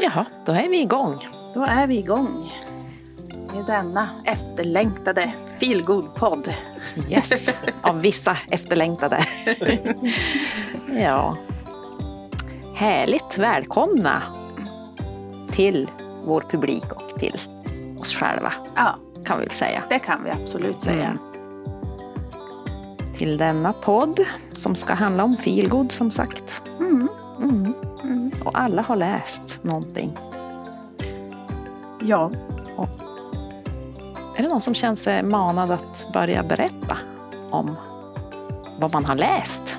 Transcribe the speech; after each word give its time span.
Jaha, 0.00 0.24
då 0.44 0.52
är 0.52 0.68
vi 0.68 0.80
igång. 0.80 1.14
Då 1.54 1.62
är 1.64 1.86
vi 1.86 1.98
igång 1.98 2.52
med 3.54 3.64
denna 3.66 4.08
efterlängtade 4.24 5.32
feelgood-podd. 5.60 6.54
Yes, 7.10 7.50
av 7.82 8.00
vissa 8.00 8.36
efterlängtade. 8.50 9.24
ja. 10.94 11.36
Härligt 12.74 13.38
välkomna 13.38 14.22
till 15.52 15.90
vår 16.24 16.40
publik 16.50 16.84
och 16.92 17.20
till 17.20 17.36
oss 17.98 18.14
själva, 18.14 18.52
Ja, 18.76 18.96
kan 19.24 19.38
vi 19.38 19.44
väl 19.44 19.54
säga. 19.54 19.82
det 19.88 19.98
kan 19.98 20.24
vi 20.24 20.30
absolut 20.30 20.80
säga. 20.80 21.04
Mm. 21.04 21.18
Till 23.18 23.36
denna 23.38 23.72
podd 23.72 24.20
som 24.52 24.74
ska 24.74 24.94
handla 24.94 25.24
om 25.24 25.36
feelgood 25.36 25.92
som 25.92 26.10
sagt. 26.10 26.62
Alla 28.58 28.82
har 28.82 28.96
läst 28.96 29.64
någonting. 29.64 30.18
Ja, 32.00 32.30
Är 34.36 34.42
det 34.42 34.48
någon 34.48 34.60
som 34.60 34.74
känner 34.74 34.94
sig 34.94 35.22
manad 35.22 35.70
att 35.70 36.12
börja 36.12 36.42
berätta 36.42 36.96
om 37.50 37.76
vad 38.80 38.92
man 38.92 39.04
har 39.04 39.14
läst? 39.14 39.78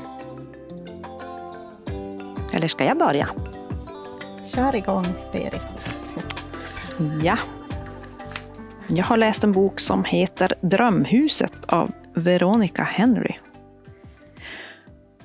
Eller 2.53 2.67
ska 2.67 2.85
jag 2.85 2.97
börja? 2.97 3.29
kör 4.55 4.75
igång 4.75 5.05
Berit. 5.31 5.61
Ja. 7.23 7.37
Jag 8.87 9.05
har 9.05 9.17
läst 9.17 9.43
en 9.43 9.51
bok 9.51 9.79
som 9.79 10.03
heter 10.03 10.53
Drömhuset 10.61 11.65
av 11.65 11.91
Veronica 12.13 12.83
Henry. 12.83 13.35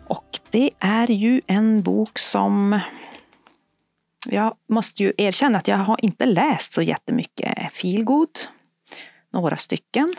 Och 0.07 0.39
det 0.51 0.71
är 0.79 1.11
ju 1.11 1.41
en 1.47 1.83
bok 1.83 2.19
som 2.19 2.81
jag 4.31 4.57
måste 4.69 5.03
ju 5.03 5.13
erkänna 5.17 5.59
att 5.59 5.69
jag 5.69 5.77
har 5.77 6.05
inte 6.05 6.27
läst 6.27 6.73
så 6.73 6.83
jättemycket 6.83 7.73
feelgood. 7.73 8.39
Några 9.33 9.57
stycken. 9.57 10.13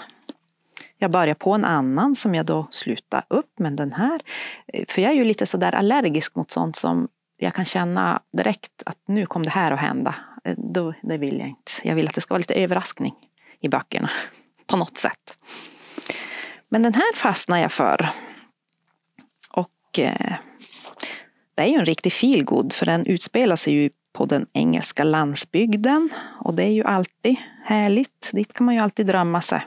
Jag 0.97 1.11
började 1.11 1.35
på 1.35 1.53
en 1.53 1.65
annan 1.65 2.15
som 2.15 2.35
jag 2.35 2.45
då 2.45 2.67
slutade 2.71 3.25
upp, 3.29 3.51
men 3.59 3.75
den 3.75 3.91
här, 3.91 4.21
för 4.87 5.01
jag 5.01 5.11
är 5.11 5.15
ju 5.15 5.25
lite 5.25 5.45
sådär 5.45 5.75
allergisk 5.75 6.35
mot 6.35 6.51
sånt 6.51 6.75
som 6.75 7.07
jag 7.37 7.53
kan 7.53 7.65
känna 7.65 8.21
direkt 8.37 8.83
att 8.85 8.97
nu 9.07 9.25
kom 9.25 9.43
det 9.43 9.49
här 9.49 9.71
att 9.71 9.79
hända. 9.79 10.15
Då, 10.57 10.93
det 11.01 11.17
vill 11.17 11.39
jag 11.39 11.47
inte. 11.47 11.71
Jag 11.83 11.95
vill 11.95 12.07
att 12.07 12.15
det 12.15 12.21
ska 12.21 12.33
vara 12.33 12.39
lite 12.39 12.53
överraskning 12.53 13.13
i 13.59 13.69
böckerna. 13.69 14.09
På 14.67 14.77
något 14.77 14.97
sätt. 14.97 15.37
Men 16.69 16.83
den 16.83 16.93
här 16.93 17.15
fastnar 17.15 17.57
jag 17.57 17.71
för. 17.71 18.09
Och 19.51 19.99
eh, 19.99 20.35
det 21.55 21.61
är 21.61 21.67
ju 21.67 21.75
en 21.75 21.85
riktig 21.85 22.13
feelgood 22.13 22.73
för 22.73 22.85
den 22.85 23.05
utspelar 23.05 23.55
sig 23.55 23.73
ju 23.73 23.89
på 24.13 24.25
den 24.25 24.45
engelska 24.53 25.03
landsbygden. 25.03 26.09
Och 26.39 26.53
det 26.53 26.63
är 26.63 26.71
ju 26.71 26.83
alltid 26.83 27.35
härligt. 27.63 28.29
Dit 28.31 28.53
kan 28.53 28.65
man 28.65 28.75
ju 28.75 28.81
alltid 28.81 29.07
drömma 29.07 29.41
sig. 29.41 29.65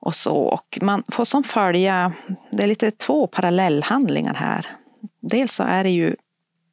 Och 0.00 0.14
så. 0.14 0.36
Och 0.36 0.78
man 0.82 1.02
får 1.08 1.24
som 1.24 1.44
följa, 1.44 2.12
det 2.52 2.62
är 2.62 2.66
lite 2.66 2.90
två 2.90 3.26
parallellhandlingar 3.26 4.34
här. 4.34 4.66
Dels 5.20 5.52
så 5.52 5.62
är 5.62 5.84
det 5.84 5.90
ju 5.90 6.16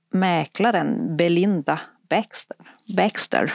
mäklaren 0.09 1.17
Belinda 1.17 1.79
Baxter, 2.09 2.57
Baxter 2.95 3.53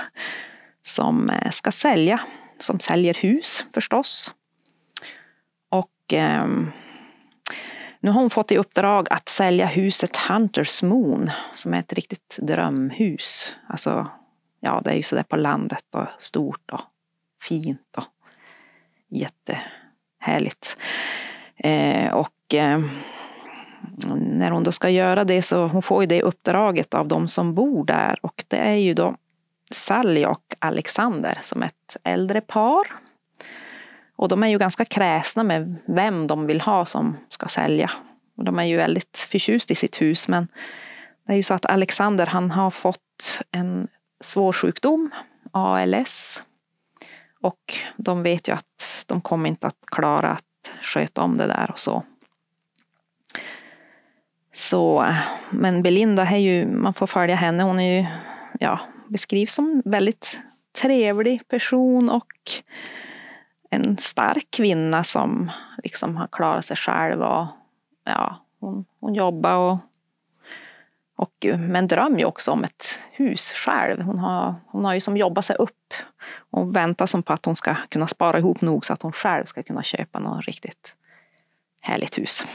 som 0.83 1.31
eh, 1.31 1.51
ska 1.51 1.73
sälja, 1.73 2.21
som 2.59 2.81
säljer 2.81 3.15
hus 3.15 3.67
förstås. 3.75 4.35
Och 5.69 6.13
ehm, 6.13 6.73
nu 8.03 8.11
har 8.11 8.21
hon 8.21 8.31
fått 8.31 8.53
i 8.53 8.57
uppdrag 8.57 9.07
att 9.11 9.29
sälja 9.29 9.67
huset 9.67 10.17
Hunters 10.17 10.83
Moon 10.83 11.31
som 11.55 11.75
är 11.75 11.79
ett 11.79 11.93
riktigt 11.93 12.39
drömhus. 12.43 13.55
Alltså, 13.67 14.07
ja 14.61 14.81
det 14.85 14.91
är 14.91 14.95
ju 14.95 15.03
sådär 15.03 15.23
på 15.23 15.37
landet 15.37 15.85
och 15.95 16.07
stort 16.19 16.71
och 16.73 16.81
fint 17.43 17.97
och 17.97 18.05
jättehärligt. 19.09 20.77
Eh, 21.57 22.13
och 22.13 22.55
eh, 22.55 22.81
när 24.17 24.51
hon 24.51 24.65
då 24.65 24.73
ska 24.73 24.91
göra 24.91 25.25
det 25.25 25.43
så 25.43 25.67
hon 25.67 25.83
får 25.83 26.03
ju 26.03 26.07
det 26.07 26.23
uppdraget 26.23 26.95
av 26.95 27.09
de 27.09 27.29
som 27.29 27.55
bor 27.55 27.85
där 27.85 28.19
och 28.23 28.45
det 28.49 28.59
är 28.59 28.75
ju 28.75 28.95
då 28.95 29.17
Sally 29.71 30.25
och 30.25 30.55
Alexander 30.59 31.39
som 31.43 31.63
ett 31.63 31.97
äldre 32.05 32.41
par. 32.41 32.87
Och 34.23 34.29
de 34.29 34.43
är 34.43 34.49
ju 34.49 34.59
ganska 34.59 34.85
kräsna 34.85 35.43
med 35.43 35.77
vem 35.87 36.27
de 36.27 36.47
vill 36.47 36.61
ha 36.61 36.87
som 36.87 37.17
ska 37.29 37.49
sälja. 37.49 37.91
Och 38.37 38.45
de 38.45 38.59
är 38.59 38.65
ju 38.65 38.77
väldigt 38.77 39.19
förtjust 39.19 39.71
i 39.71 39.75
sitt 39.75 40.01
hus 40.01 40.29
men 40.29 40.49
det 41.27 41.33
är 41.33 41.37
ju 41.37 41.43
så 41.43 41.55
att 41.55 41.67
Alexander 41.67 42.27
han 42.27 42.51
har 42.51 42.71
fått 42.71 43.41
en 43.51 43.89
svår 44.21 44.53
sjukdom, 44.53 45.11
ALS. 45.51 46.43
Och 47.41 47.75
de 47.97 48.23
vet 48.23 48.49
ju 48.49 48.53
att 48.53 49.05
de 49.07 49.21
kommer 49.21 49.49
inte 49.49 49.67
att 49.67 49.87
klara 49.87 50.29
att 50.29 50.73
sköta 50.83 51.23
om 51.23 51.37
det 51.37 51.47
där 51.47 51.71
och 51.71 51.79
så. 51.79 52.05
Så, 54.55 55.15
men 55.51 55.83
Belinda 55.83 56.23
är 56.23 56.39
ju, 56.39 56.67
man 56.67 56.95
får 56.95 57.07
följa 57.07 57.37
henne, 57.37 57.63
hon 57.63 57.81
är 57.81 58.01
ju, 58.01 58.07
ja, 58.61 58.81
beskrivs 59.09 59.55
som 59.55 59.83
väldigt 59.85 60.41
trevlig 60.81 61.49
person 61.49 62.11
och 62.11 62.63
en 63.73 63.97
stark 63.97 64.47
kvinna 64.51 65.05
som 65.05 65.51
liksom 65.83 66.17
har 66.17 66.27
klarat 66.27 66.65
sig 66.65 66.77
själv 66.77 67.23
och 67.23 67.47
ja, 68.05 68.37
hon, 68.61 68.85
hon 69.01 69.15
jobbar 69.15 69.57
och, 69.57 69.79
och 71.17 71.47
men 71.59 71.87
drömmer 71.87 72.19
ju 72.19 72.25
också 72.25 72.51
om 72.51 72.65
ett 72.65 73.01
hus 73.13 73.53
själv. 73.53 74.03
Hon 74.03 74.19
har, 74.19 74.55
hon 74.67 74.85
har 74.85 74.95
ju 74.95 75.01
som 75.01 75.17
jobbat 75.17 75.45
sig 75.45 75.57
upp 75.57 75.95
och 76.51 76.77
väntar 76.77 77.07
som 77.07 77.23
på 77.23 77.33
att 77.33 77.45
hon 77.45 77.57
ska 77.57 77.75
kunna 77.89 78.07
spara 78.07 78.39
ihop 78.39 78.61
nog 78.61 78.85
så 78.85 78.93
att 78.93 79.03
hon 79.03 79.13
själv 79.13 79.45
ska 79.45 79.63
kunna 79.63 79.83
köpa 79.83 80.19
något 80.19 80.45
riktigt 80.45 80.97
härligt 81.81 82.19
hus. 82.19 82.47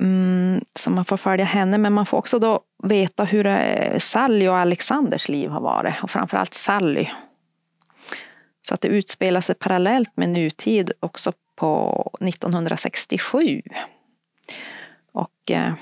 Mm, 0.00 0.64
så 0.74 0.90
man 0.90 1.04
får 1.04 1.16
följa 1.16 1.44
henne 1.44 1.78
men 1.78 1.92
man 1.92 2.06
får 2.06 2.18
också 2.18 2.38
då 2.38 2.60
veta 2.82 3.24
hur 3.24 3.46
eh, 3.46 3.98
Sally 3.98 4.48
och 4.48 4.56
Alexanders 4.56 5.28
liv 5.28 5.50
har 5.50 5.60
varit 5.60 6.02
och 6.02 6.10
framförallt 6.10 6.54
Sally. 6.54 7.08
Så 8.66 8.74
att 8.74 8.80
det 8.80 8.88
utspelar 8.88 9.40
sig 9.40 9.54
parallellt 9.54 10.16
med 10.16 10.28
nutid 10.28 10.92
också 11.00 11.32
på 11.54 12.10
1967. 12.20 13.62
Och 15.12 15.50
eh, 15.50 15.72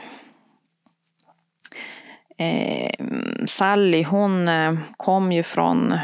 eh, 2.39 3.07
Sally 3.47 4.03
hon 4.03 4.49
eh, 4.49 4.75
kom 4.97 5.33
ju 5.33 5.43
från 5.43 5.99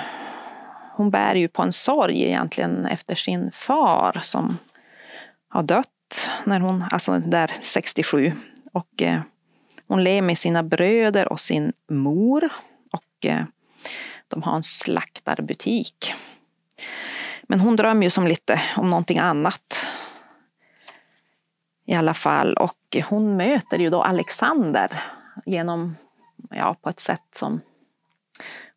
hon 0.93 1.11
bär 1.11 1.35
ju 1.35 1.49
på 1.49 1.63
en 1.63 1.73
sorg 1.73 2.23
egentligen 2.23 2.87
efter 2.87 3.15
sin 3.15 3.51
far 3.51 4.21
som 4.23 4.59
har 5.49 5.63
dött 5.63 6.31
när 6.45 6.61
hon, 6.61 6.85
alltså 6.91 7.19
där 7.19 7.51
67. 7.61 8.33
Och 8.73 9.03
eh, 9.03 9.21
hon 9.87 10.05
lever 10.05 10.23
med 10.23 10.39
sina 10.39 10.63
bröder 10.63 11.33
och 11.33 11.41
sin 11.41 11.73
mor. 11.89 12.49
Och 12.93 13.27
eh, 13.27 13.45
de 14.29 14.43
har 14.43 14.57
en 14.57 14.63
slaktarbutik. 14.63 16.15
Men 17.51 17.61
hon 17.61 17.77
drömmer 17.77 18.03
ju 18.03 18.11
som 18.11 18.27
lite 18.27 18.61
om 18.77 18.91
någonting 18.91 19.19
annat. 19.19 19.89
I 21.85 21.95
alla 21.95 22.15
fall. 22.15 22.55
Och 22.55 22.97
hon 23.09 23.37
möter 23.37 23.79
ju 23.79 23.91
då 23.91 24.03
Alexander 24.03 25.03
genom, 25.47 25.97
ja 26.51 26.77
på 26.83 26.89
ett 26.89 27.01
sätt 27.01 27.23
som 27.31 27.61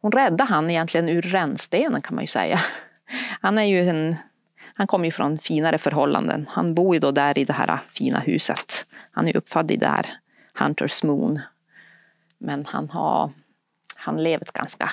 hon 0.01 0.11
räddar 0.11 0.45
han 0.45 0.69
egentligen 0.69 1.09
ur 1.09 1.21
rännstenen 1.21 2.01
kan 2.01 2.15
man 2.15 2.23
ju 2.23 2.27
säga. 2.27 2.59
Han 3.41 3.57
är 3.57 3.63
ju 3.63 3.89
en 3.89 4.15
han 4.75 4.87
kommer 4.87 5.05
ju 5.05 5.11
från 5.11 5.39
finare 5.39 5.77
förhållanden. 5.77 6.45
Han 6.49 6.73
bor 6.73 6.95
ju 6.95 6.99
då 6.99 7.11
där 7.11 7.37
i 7.37 7.45
det 7.45 7.53
här 7.53 7.79
fina 7.89 8.19
huset. 8.19 8.87
Han 9.11 9.27
är 9.27 9.37
uppfödd 9.37 9.71
i 9.71 9.77
där 9.77 10.17
Hunters 10.53 11.03
Moon. 11.03 11.39
Men 12.37 12.65
han 12.65 12.89
har 12.89 13.31
han 13.95 14.23
lever 14.23 14.45
ett 14.45 14.53
ganska 14.53 14.91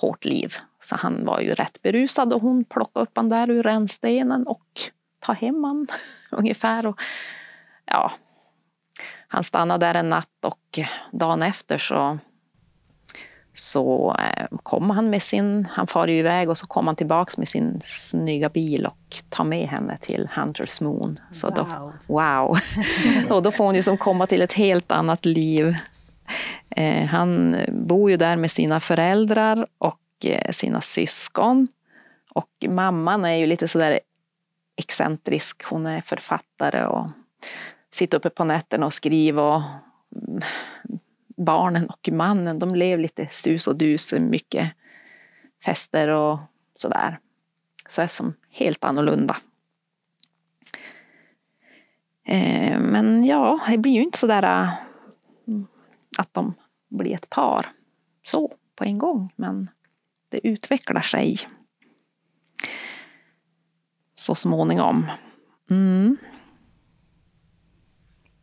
hårt 0.00 0.24
liv. 0.24 0.54
Så 0.82 0.96
han 0.96 1.24
var 1.24 1.40
ju 1.40 1.52
rätt 1.52 1.82
berusad 1.82 2.32
och 2.32 2.42
hon 2.42 2.64
plockade 2.64 3.02
upp 3.02 3.16
han 3.16 3.28
där 3.28 3.50
ur 3.50 3.62
rännstenen 3.62 4.46
och 4.46 4.80
tar 5.20 5.34
hem 5.34 5.64
han 5.64 5.86
ungefär. 6.30 6.86
Och, 6.86 7.00
ja, 7.86 8.12
han 9.28 9.44
stannade 9.44 9.86
där 9.86 9.94
en 9.94 10.10
natt 10.10 10.44
och 10.44 10.78
dagen 11.12 11.42
efter 11.42 11.78
så 11.78 12.18
så 13.58 14.16
eh, 14.18 14.46
kom 14.62 14.90
han 14.90 15.10
med 15.10 15.22
sin, 15.22 15.68
han 15.72 15.86
far 15.86 16.06
ju 16.06 16.18
iväg 16.18 16.50
och 16.50 16.58
så 16.58 16.66
kom 16.66 16.86
han 16.86 16.96
tillbaks 16.96 17.38
med 17.38 17.48
sin 17.48 17.80
snygga 17.84 18.48
bil 18.48 18.86
och 18.86 19.16
tar 19.28 19.44
med 19.44 19.68
henne 19.68 19.98
till 20.00 20.28
Hunters 20.34 20.80
Moon. 20.80 21.20
Så 21.32 21.50
då, 21.50 21.64
Wow. 21.64 21.92
wow! 22.06 22.58
och 23.36 23.42
då 23.42 23.50
får 23.50 23.64
hon 23.64 23.74
ju 23.74 23.82
som 23.82 23.98
komma 23.98 24.26
till 24.26 24.42
ett 24.42 24.52
helt 24.52 24.92
annat 24.92 25.26
liv. 25.26 25.76
Eh, 26.70 27.04
han 27.04 27.56
bor 27.68 28.10
ju 28.10 28.16
där 28.16 28.36
med 28.36 28.50
sina 28.50 28.80
föräldrar 28.80 29.66
och 29.78 30.00
eh, 30.24 30.50
sina 30.50 30.80
syskon. 30.80 31.66
Och 32.30 32.50
mamman 32.68 33.24
är 33.24 33.36
ju 33.36 33.46
lite 33.46 33.68
sådär 33.68 34.00
excentrisk. 34.76 35.64
Hon 35.64 35.86
är 35.86 36.00
författare 36.00 36.84
och 36.84 37.10
sitter 37.90 38.18
uppe 38.18 38.30
på 38.30 38.44
nätterna 38.44 38.86
och 38.86 38.94
skriver 38.94 39.42
och 39.42 39.62
mm, 40.28 40.42
barnen 41.36 41.86
och 41.86 42.08
mannen, 42.12 42.58
de 42.58 42.74
lever 42.74 43.02
lite 43.02 43.28
sus 43.32 43.66
och 43.66 43.76
dus, 43.76 44.12
mycket 44.12 44.70
fester 45.64 46.08
och 46.08 46.38
sådär. 46.74 47.18
Så 47.88 48.02
är 48.02 48.06
som 48.06 48.34
helt 48.50 48.84
annorlunda. 48.84 49.36
Eh, 52.24 52.78
men 52.80 53.24
ja, 53.26 53.60
det 53.70 53.78
blir 53.78 53.92
ju 53.92 54.02
inte 54.02 54.18
sådär 54.18 54.72
att 56.18 56.34
de 56.34 56.54
blir 56.88 57.14
ett 57.14 57.30
par 57.30 57.66
så 58.26 58.52
på 58.76 58.84
en 58.84 58.98
gång. 58.98 59.32
Men 59.36 59.70
det 60.28 60.46
utvecklar 60.46 61.00
sig 61.00 61.38
så 64.14 64.34
småningom. 64.34 65.06
Mm. 65.70 66.16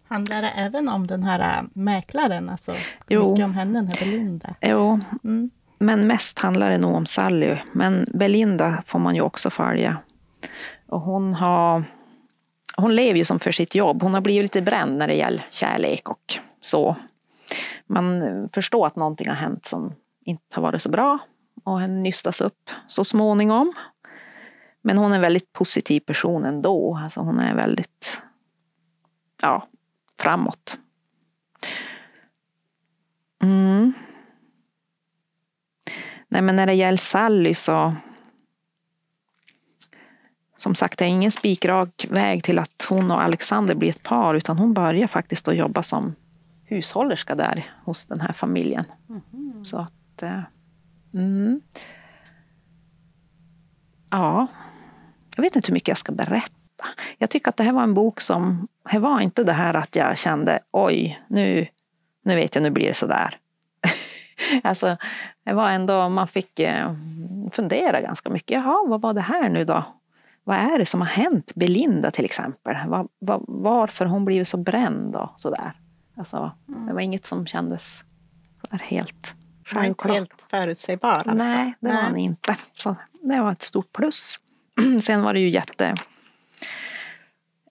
Handlar 0.08 0.42
det 0.42 0.50
även 0.50 0.90
om 0.90 1.08
den 1.08 1.24
här 1.24 1.58
äh, 1.60 1.64
mäklaren? 1.74 2.50
Alltså, 2.50 2.76
Jo. 3.08 3.32
mycket 3.32 3.46
om 3.46 3.54
henne, 3.54 3.80
den 3.80 3.88
här 3.88 4.00
Belinda? 4.06 4.56
Jo, 4.62 5.00
Mm. 5.24 5.50
men 5.80 6.08
mest 6.08 6.40
handlar 6.40 6.70
det 6.70 6.78
nog 6.78 6.96
om 6.96 7.06
Sally. 7.06 7.58
Men 7.74 8.06
Belinda 8.14 8.84
får 8.88 9.00
man 9.00 9.16
ju 9.16 9.22
också 9.22 9.50
följa. 9.50 9.98
Och 10.88 11.02
hon 11.02 11.34
har... 11.34 11.84
Hon 12.78 12.96
lever 12.96 13.18
ju 13.18 13.26
som 13.26 13.40
för 13.40 13.52
sitt 13.52 13.76
jobb. 13.76 14.02
Hon 14.04 14.14
har 14.14 14.22
blivit 14.22 14.44
lite 14.44 14.62
bränd 14.62 14.98
när 14.98 15.08
det 15.08 15.14
gäller 15.16 15.48
kärlek 15.50 16.10
och 16.10 16.34
så. 16.62 16.96
Man 17.88 18.22
eh, 18.22 18.50
förstår 18.54 18.88
att 18.88 18.96
någonting 18.96 19.28
har 19.28 19.36
hänt 19.36 19.66
som 19.66 19.94
inte 20.22 20.56
har 20.56 20.62
varit 20.62 20.82
så 20.82 20.90
bra. 20.90 21.20
Och 21.64 21.72
hon 21.72 22.02
nystas 22.02 22.42
upp 22.42 22.70
så 22.88 23.04
småningom. 23.04 23.74
Men 24.82 24.98
hon 24.98 25.12
är 25.12 25.16
en 25.16 25.22
väldigt 25.22 25.54
positiv 25.54 26.00
person 26.00 26.46
ändå. 26.46 27.00
Alltså 27.04 27.20
hon 27.20 27.40
är 27.40 27.56
väldigt 27.56 28.22
ja, 29.42 29.68
framåt. 30.20 30.78
Mm. 33.44 33.94
Nej, 36.28 36.42
men 36.42 36.56
när 36.56 36.66
det 36.66 36.74
gäller 36.74 36.98
Sally 36.98 37.54
så 37.54 37.96
som 40.58 40.76
sagt, 40.76 41.00
det 41.00 41.06
är 41.06 41.10
ingen 41.10 41.32
spikrak 41.32 42.06
väg 42.10 42.44
till 42.44 42.60
att 42.60 42.86
hon 42.90 43.12
och 43.12 43.22
Alexander 43.22 43.76
blir 43.76 43.90
ett 43.90 44.04
par, 44.04 44.36
utan 44.36 44.58
hon 44.58 44.74
börjar 44.74 45.08
faktiskt 45.08 45.48
att 45.48 45.56
jobba 45.56 45.84
som 45.84 46.16
hushållerska 46.66 47.36
där 47.36 47.72
hos 47.84 48.06
den 48.06 48.22
här 48.22 48.34
familjen. 48.34 48.86
Så 49.64 49.78
att... 49.78 50.24
eh, 50.24 50.40
Mm. 51.16 51.62
Ja. 54.10 54.48
Jag 55.36 55.44
vet 55.44 55.56
inte 55.56 55.68
hur 55.68 55.74
mycket 55.74 55.88
jag 55.88 55.98
ska 55.98 56.12
berätta. 56.12 56.86
Jag 57.18 57.30
tycker 57.30 57.50
att 57.50 57.58
det 57.58 57.64
här 57.64 57.72
var 57.74 57.84
en 57.84 57.94
bok 57.94 58.22
som... 58.22 58.68
Det 58.92 59.00
var 59.00 59.20
inte 59.22 59.44
det 59.44 59.54
här 59.54 59.74
att 59.74 59.96
jag 59.96 60.18
kände 60.18 60.60
oj, 60.72 61.22
nu, 61.28 61.68
nu 62.24 62.36
vet 62.36 62.56
jag, 62.56 62.62
nu 62.62 62.70
blir 62.70 62.88
det 62.88 62.94
sådär. 62.94 63.38
alltså, 64.64 64.98
det 65.44 65.54
var 65.54 65.70
ändå, 65.70 66.10
man 66.10 66.28
fick 66.28 66.60
eh, 66.60 66.94
fundera 67.52 68.02
ganska 68.02 68.30
mycket. 68.30 68.52
Jaha, 68.56 68.86
vad 68.88 69.02
var 69.02 69.14
det 69.14 69.22
här 69.22 69.50
nu 69.50 69.64
då? 69.66 69.84
Vad 70.44 70.58
är 70.58 70.80
det 70.80 70.86
som 70.86 71.02
har 71.02 71.08
hänt 71.08 71.52
Belinda 71.56 72.12
till 72.12 72.26
exempel? 72.26 72.76
Var, 72.88 73.08
var, 73.20 73.42
varför 73.48 74.06
hon 74.06 74.26
blivit 74.26 74.48
så 74.48 74.58
bränd 74.58 75.16
och 75.16 75.30
sådär? 75.38 75.74
Alltså, 76.18 76.52
det 76.66 76.94
var 76.94 77.02
inget 77.02 77.26
som 77.26 77.48
kändes 77.48 78.04
sådär 78.62 78.84
helt 78.84 79.36
självklart. 79.66 80.14
helt 80.16 80.32
förutsägbar 80.50 81.10
alltså. 81.12 81.32
Nej, 81.34 81.74
det 81.80 81.88
var 81.88 81.96
han 81.96 82.18
inte. 82.18 82.56
Så 82.74 82.96
det 83.22 83.42
var 83.42 83.52
ett 83.52 83.62
stort 83.62 83.92
plus. 83.94 84.40
Sen 85.02 85.22
var 85.22 85.34
det 85.34 85.40
ju 85.40 85.50
jätte... 85.50 85.96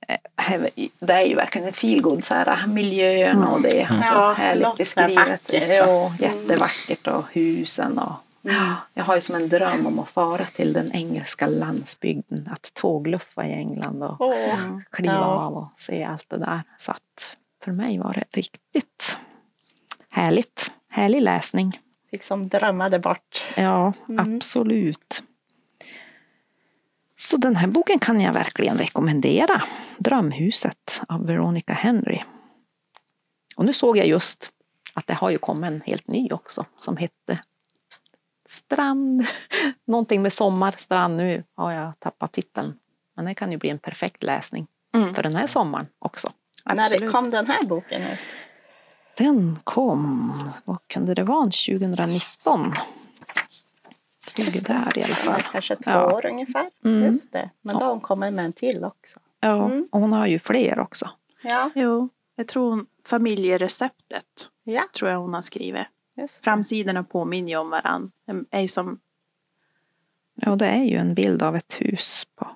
eh, 0.09 0.61
Det 0.99 1.13
är 1.13 1.27
ju 1.27 1.35
verkligen 1.35 1.67
en 1.69 1.73
feelgood, 1.75 2.25
så 2.25 2.35
här, 2.35 2.67
miljön 2.67 3.45
och 3.45 3.63
det 3.63 3.83
är 3.83 4.01
så 4.01 4.15
Ja, 4.15 4.33
härligt 4.39 4.77
beskrivet. 4.77 5.17
vackert. 5.29 5.69
Ja, 5.69 6.15
jättevackert 6.21 7.07
och 7.07 7.25
husen 7.33 7.99
och 7.99 8.13
Mm. 8.49 8.73
jag 8.95 9.05
har 9.05 9.15
ju 9.15 9.21
som 9.21 9.37
en 9.37 9.49
dröm 9.49 9.87
om 9.87 9.99
att 9.99 10.09
fara 10.09 10.45
till 10.45 10.73
den 10.73 10.93
engelska 10.93 11.47
landsbygden, 11.47 12.49
att 12.53 12.75
tågluffa 12.75 13.47
i 13.47 13.53
England 13.53 14.03
och 14.03 14.17
Åh, 14.21 14.79
kliva 14.91 15.13
Ja. 15.15 15.21
av 15.25 15.55
och 15.57 15.69
se 15.77 16.05
allt 16.05 16.29
det 16.31 16.39
där. 16.39 16.63
Så 16.79 16.91
att 16.91 17.37
för 17.65 17.73
mig 17.73 17.99
var 17.99 18.13
det 18.15 18.25
riktigt 18.37 19.19
härligt. 20.09 20.71
Härlig 20.91 21.23
läsning. 21.23 21.81
liksom 22.13 22.49
drömmade 22.49 22.99
bort. 22.99 23.45
Ja, 23.57 23.93
Mm. 24.09 24.37
absolut. 24.37 25.23
Så 27.19 27.37
den 27.37 27.57
här 27.57 27.67
boken 27.69 27.99
kan 27.99 28.21
jag 28.21 28.33
verkligen 28.33 28.79
rekommendera. 28.79 29.63
Drömhuset 29.99 31.03
av 31.09 31.27
Veronica 31.27 31.73
Henry. 31.73 32.21
Och 33.57 33.65
nu 33.65 33.73
såg 33.73 33.97
jag 33.97 34.07
just 34.07 34.51
att 34.95 35.07
det 35.07 35.15
har 35.15 35.31
ju 35.31 35.39
kommit 35.39 35.69
en 35.69 35.81
helt 35.81 36.09
ny 36.09 36.31
också 36.31 36.67
som 36.79 36.97
hette 36.97 37.39
Strand. 38.49 39.27
Någonting 39.85 40.23
med 40.23 40.33
sommar, 40.33 40.75
strand. 40.79 41.17
Nu 41.17 41.45
har 41.55 41.73
jag 41.73 42.01
tappat 42.01 42.33
titeln. 42.33 42.79
Men 43.17 43.25
det 43.25 43.35
kan 43.35 43.53
ju 43.53 43.59
bli 43.59 43.71
en 43.71 43.79
perfekt 43.79 44.23
läsning 44.23 44.67
Mm. 44.95 45.15
för 45.15 45.23
den 45.23 45.35
här 45.37 45.47
sommaren 45.47 45.87
också. 45.99 46.29
När 46.65 46.85
Absolut. 46.93 47.13
kom 47.13 47.31
den 47.31 47.47
här 47.47 47.63
boken 47.63 48.03
ut? 48.03 48.19
Den 49.17 49.57
kom, 49.65 50.33
vad 50.65 50.79
kunde 50.89 51.15
det 51.15 51.25
vara, 51.25 51.45
2019? 51.45 52.73
Stod 54.27 54.53
det 54.53 54.67
där 54.67 54.99
i 54.99 55.03
alla 55.05 55.15
fall. 55.15 55.43
Kanske 55.53 55.77
två 55.77 55.91
Ja. 55.91 56.15
år 56.17 56.27
ungefär. 56.27 56.71
Mm. 56.85 57.03
Just 57.03 57.33
det. 57.33 57.51
Men 57.63 57.79
då 57.79 57.85
har 57.85 57.91
hon 57.91 58.01
kommit 58.01 58.33
med 58.35 58.45
en 58.45 58.53
till 58.53 58.85
också. 58.85 59.21
Ja, 59.41 59.65
Mm. 59.67 59.89
och 59.93 60.01
hon 60.01 60.13
har 60.13 60.27
ju 60.27 60.39
fler 60.39 60.79
också. 60.79 61.11
Ja, 61.43 61.71
Jo, 61.75 62.09
jag 62.37 62.49
tror 62.49 62.71
hon, 62.71 62.87
familjereceptet 63.07 64.51
ja 64.65 64.83
tror 64.99 65.11
jag 65.11 65.19
hon 65.19 65.35
har 65.35 65.43
skrivit. 65.43 65.87
Framsidorna 66.45 67.05
påminner 67.05 67.49
ju 67.49 67.57
om 67.57 67.71
varandra. 67.71 68.11
De 68.27 68.47
är 68.51 68.61
ju 68.61 68.69
som, 68.69 69.01
Ja, 70.35 70.57
det 70.57 70.67
är 70.67 70.83
ju 70.85 70.97
en 70.97 71.15
bild 71.15 71.43
av 71.43 71.57
ett 71.57 71.77
hus 71.81 72.27
på 72.37 72.47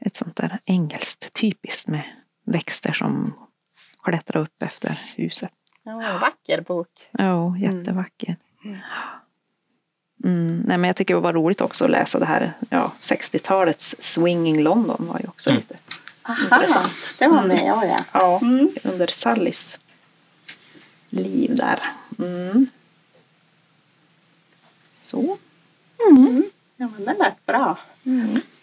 ett 0.00 0.16
sånt 0.16 0.36
där 0.36 0.58
engelskt 0.64 1.34
typiskt 1.40 1.88
med 1.88 2.02
växter 2.44 2.92
som 2.92 3.32
klättrar 4.04 4.42
upp 4.42 4.62
efter 4.62 4.98
huset. 5.16 5.50
Ja, 5.82 6.02
en 6.02 6.20
vacker 6.20 6.60
bok. 6.60 7.08
Ja, 7.12 7.56
jättevacker. 7.58 8.36
Mm. 10.24 10.58
Nej, 10.66 10.78
men 10.78 10.84
jag 10.88 10.96
tycker 10.96 11.14
det 11.14 11.20
var 11.20 11.32
roligt 11.32 11.60
också 11.60 11.84
att 11.84 11.90
läsa 11.90 12.18
det 12.18 12.24
här 12.26 12.52
ja, 12.70 12.92
60-talets 12.98 13.96
Swinging 13.98 14.62
London 14.62 15.06
var 15.12 15.20
ju 15.20 15.28
också 15.28 15.50
Mm. 15.50 15.62
lite 15.62 15.78
intressant. 16.42 16.92
Det 17.18 17.26
var 17.28 17.42
med, 17.42 17.64
ja 17.66 17.84
ja. 17.86 17.96
Ja, 18.12 18.38
Mm. 18.42 18.68
under 18.84 19.06
Sallys 19.06 19.78
liv 21.08 21.56
där. 21.56 21.78
Mm. 22.18 22.66
Så. 24.92 25.36
Ja, 26.76 26.88
men 26.96 27.04
det 27.04 27.14
lät 27.18 27.46
bra. 27.46 27.78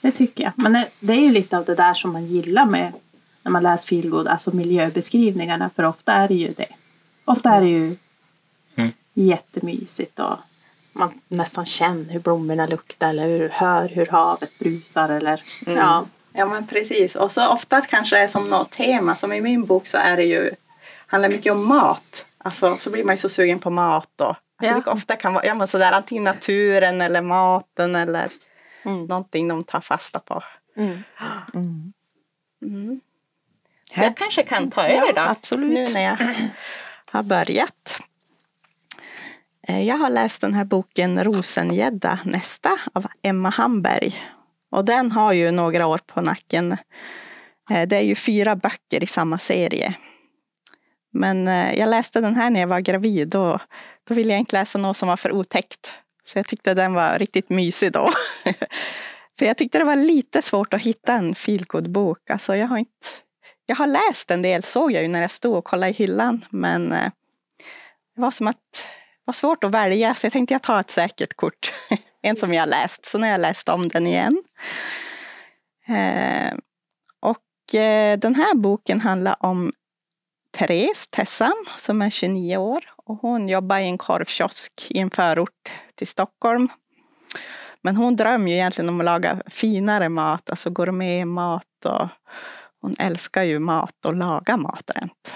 det 0.02 0.12
tycker 0.12 0.44
jag. 0.44 0.54
Men 0.56 0.74
det, 0.74 0.90
det 1.00 1.14
är 1.14 1.20
ju 1.22 1.32
lite 1.32 1.58
av 1.58 1.66
det 1.66 1.76
där 1.76 1.94
som 1.94 2.14
man 2.14 2.26
gillar 2.26 2.66
med 2.66 2.94
när 3.44 3.52
man 3.52 3.64
läser 3.64 3.88
feelgood, 3.88 4.28
alltså 4.28 4.56
miljöbeskrivningarna. 4.56 5.70
För 5.76 5.84
ofta 5.84 6.14
är 6.14 6.28
det 6.28 6.34
ju 6.34 6.54
det. 6.54 6.68
Ofta 7.26 7.50
är 7.50 7.62
det 7.62 7.68
ju 7.68 7.96
Mm. 8.76 8.92
jättemysigt 9.14 10.20
och 10.20 10.38
man 10.94 11.22
nästan 11.28 11.66
känner 11.66 12.14
hur 12.14 12.20
blommorna 12.20 12.66
luktar 12.66 13.10
eller 13.10 13.28
hur, 13.28 13.50
hör 13.50 13.88
hur 13.90 14.06
havet 14.08 14.60
brusar 14.60 15.10
eller 15.10 15.44
ja. 15.66 16.06
Ja 16.34 16.46
men 16.46 16.68
precis. 16.68 17.16
Och 17.16 17.32
så 17.32 17.48
ofta 17.48 17.82
kanske 17.82 18.16
det 18.16 18.22
är 18.22 18.28
som 18.28 18.50
något 18.50 18.72
tema. 18.72 19.16
Som 19.16 19.34
i 19.34 19.42
min 19.42 19.66
bok 19.66 19.88
så 19.88 19.98
är 19.98 20.18
det 20.18 20.24
ju 20.24 20.52
handlar 21.08 21.30
mycket 21.30 21.52
om 21.54 21.68
mat. 21.68 22.26
Alltså 22.38 22.78
så 22.80 22.92
blir 22.92 23.04
man 23.04 23.14
ju 23.16 23.18
så 23.18 23.30
sugen 23.30 23.60
på 23.60 23.70
mat. 23.70 24.22
Och, 24.22 24.28
alltså, 24.28 24.38
Ja. 24.62 24.82
det 24.86 24.92
ofta 24.92 25.16
kan 25.16 25.34
vara 25.34 25.46
ja, 25.46 25.54
men 25.56 25.68
sådär, 25.68 25.92
antingen 25.92 26.24
naturen 26.24 27.02
eller 27.02 27.22
maten 27.22 27.96
eller 27.96 28.30
Mm. 28.86 29.06
någonting 29.06 29.48
de 29.48 29.64
tar 29.64 29.82
fasta 29.82 30.20
på. 30.20 30.44
Mm. 30.76 31.92
Så 33.96 34.02
jag 34.04 34.18
kanske 34.18 34.44
kan 34.44 34.70
ta 34.70 34.84
över 34.88 35.14
då. 35.14 35.22
absolut. 35.22 35.74
Nu 35.74 35.86
när 35.94 36.02
jag 36.02 36.18
har 37.12 37.24
börjat. 37.24 38.00
Eh, 39.68 39.84
Jag 39.88 39.98
har 39.98 40.10
läst 40.10 40.42
den 40.42 40.54
här 40.54 40.66
boken 40.66 41.24
Rosengädda 41.24 42.20
nästa 42.26 42.78
av 42.94 43.06
Emma 43.24 43.50
Hamberg. 43.50 44.22
Och 44.72 44.86
den 44.86 45.12
har 45.12 45.34
ju 45.34 45.52
några 45.52 45.88
år 45.88 46.00
på 46.06 46.22
nacken. 46.22 46.72
Eh, 47.72 47.88
Det 47.88 47.96
är 47.96 48.04
ju 48.04 48.16
fyra 48.16 48.56
böcker 48.56 49.04
i 49.04 49.08
samma 49.08 49.40
serie. 49.40 49.94
Men 51.14 51.48
eh, 51.48 51.74
jag 51.74 51.90
läste 51.90 52.22
den 52.22 52.36
här 52.36 52.50
när 52.50 52.60
jag 52.60 52.68
var 52.68 52.80
gravid. 52.80 53.28
Då, 53.28 53.60
då 54.08 54.14
ville 54.14 54.34
jag 54.34 54.40
inte 54.40 54.56
läsa 54.56 54.78
något 54.78 54.98
som 54.98 55.08
var 55.10 55.18
för 55.18 55.32
otäckt. 55.32 55.94
Så 56.24 56.40
jag 56.40 56.48
tyckte 56.48 56.74
den 56.74 56.94
var 56.94 57.20
riktigt 57.20 57.50
mysig 57.50 57.92
då. 57.92 58.10
för 59.40 59.46
jag 59.46 59.58
tyckte 59.58 59.78
det 59.78 59.84
var 59.86 59.96
lite 59.96 60.42
svårt 60.42 60.74
att 60.74 60.82
hitta 60.82 61.14
en 61.14 61.36
feelgood-bok. 61.36 62.30
Alltså 62.30 62.56
jag 62.56 62.68
har 62.68 62.78
inte 62.78 63.08
jag 63.66 63.76
har 63.76 63.88
läst 63.88 64.32
en 64.32 64.42
del, 64.42 64.64
såg 64.64 64.92
jag 64.92 65.02
ju 65.02 65.08
när 65.08 65.22
jag 65.22 65.32
stod 65.32 65.56
och 65.56 65.66
kollade 65.66 65.90
i 65.90 65.94
hyllan. 65.94 66.46
Men 66.50 66.92
eh, 66.92 67.12
det 68.16 68.22
var 68.22 68.32
som 68.32 68.48
att 68.48 68.56
det 68.56 69.26
var 69.26 69.34
svårt 69.34 69.64
att 69.64 69.72
välja, 69.72 70.16
så 70.16 70.26
jag 70.26 70.34
tänkte 70.34 70.54
jag 70.54 70.64
tar 70.64 70.80
ett 70.80 70.92
säkert 70.92 71.34
kort. 71.34 71.74
en 72.22 72.36
som 72.36 72.54
jag 72.54 72.62
har 72.62 72.68
läst, 72.68 73.06
så 73.06 73.18
nu 73.18 73.24
har 73.24 73.32
jag 73.32 73.42
läst 73.42 73.70
om 73.70 73.88
den 73.88 74.08
igen. 74.08 74.44
Eh, 75.88 76.58
och 77.20 77.76
eh, 77.76 78.20
den 78.20 78.36
här 78.36 78.56
boken 78.56 79.00
handlar 79.00 79.36
om 79.40 79.74
Therese, 80.52 81.08
Tessan, 81.10 81.66
som 81.78 82.02
är 82.02 82.10
29 82.10 82.58
år. 82.58 82.84
Och 82.96 83.18
hon 83.18 83.50
jobbar 83.50 83.80
i 83.80 83.86
en 83.86 83.98
korvkiosk 83.98 84.88
i 84.90 85.00
en 85.00 85.10
förort 85.10 85.72
till 85.96 86.08
Stockholm. 86.08 86.70
Men 87.82 87.96
hon 87.96 88.16
drömmer 88.16 88.52
ju 88.52 88.58
egentligen 88.58 88.90
om 88.90 89.00
att 89.00 89.06
laga 89.06 89.42
finare 89.48 90.10
mat, 90.10 90.50
alltså 90.50 90.70
gourmetmat. 90.70 91.86
Och 91.86 92.08
hon 92.82 92.96
älskar 93.00 93.44
ju 93.44 93.60
mat 93.60 94.06
och 94.06 94.16
laga 94.16 94.58
mat 94.58 94.92
rent. 94.96 95.34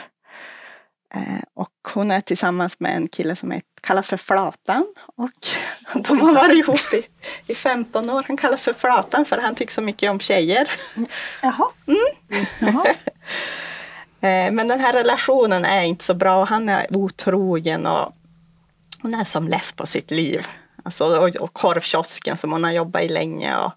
Eh, 1.15 1.43
och 1.53 1.71
hon 1.93 2.11
är 2.11 2.21
tillsammans 2.21 2.79
med 2.79 2.95
en 2.95 3.07
kille 3.07 3.35
som 3.35 3.51
är, 3.51 3.61
kallas 3.81 4.07
för 4.07 4.17
Flatan. 4.17 4.85
Och 5.15 5.31
de 5.93 6.21
har 6.21 6.33
varit 6.33 6.57
ihop 6.57 6.93
i, 6.93 7.07
i 7.51 7.55
15 7.55 8.09
år. 8.09 8.23
Han 8.27 8.37
kallas 8.37 8.61
för 8.61 8.73
Flatan 8.73 9.25
för 9.25 9.37
han 9.37 9.55
tycker 9.55 9.73
så 9.73 9.81
mycket 9.81 10.11
om 10.11 10.19
tjejer. 10.19 10.71
Jaha. 11.41 11.67
Jaha. 12.59 12.85
Eh, 14.21 14.51
Men 14.51 14.67
den 14.67 14.79
här 14.79 14.93
relationen 14.93 15.65
är 15.65 15.83
inte 15.83 16.03
så 16.03 16.13
bra. 16.13 16.45
Han 16.45 16.69
är 16.69 16.97
otrogen 16.97 17.85
och 17.85 18.13
hon 19.01 19.13
är 19.13 19.23
som 19.23 19.47
less 19.47 19.73
på 19.73 19.85
sitt 19.85 20.11
liv. 20.11 20.47
Alltså, 20.83 21.05
och, 21.05 21.35
och 21.35 21.53
korvkiosken 21.53 22.37
som 22.37 22.51
hon 22.51 22.63
har 22.63 22.71
jobbat 22.71 23.03
i 23.03 23.07
länge. 23.07 23.57
Och, 23.57 23.71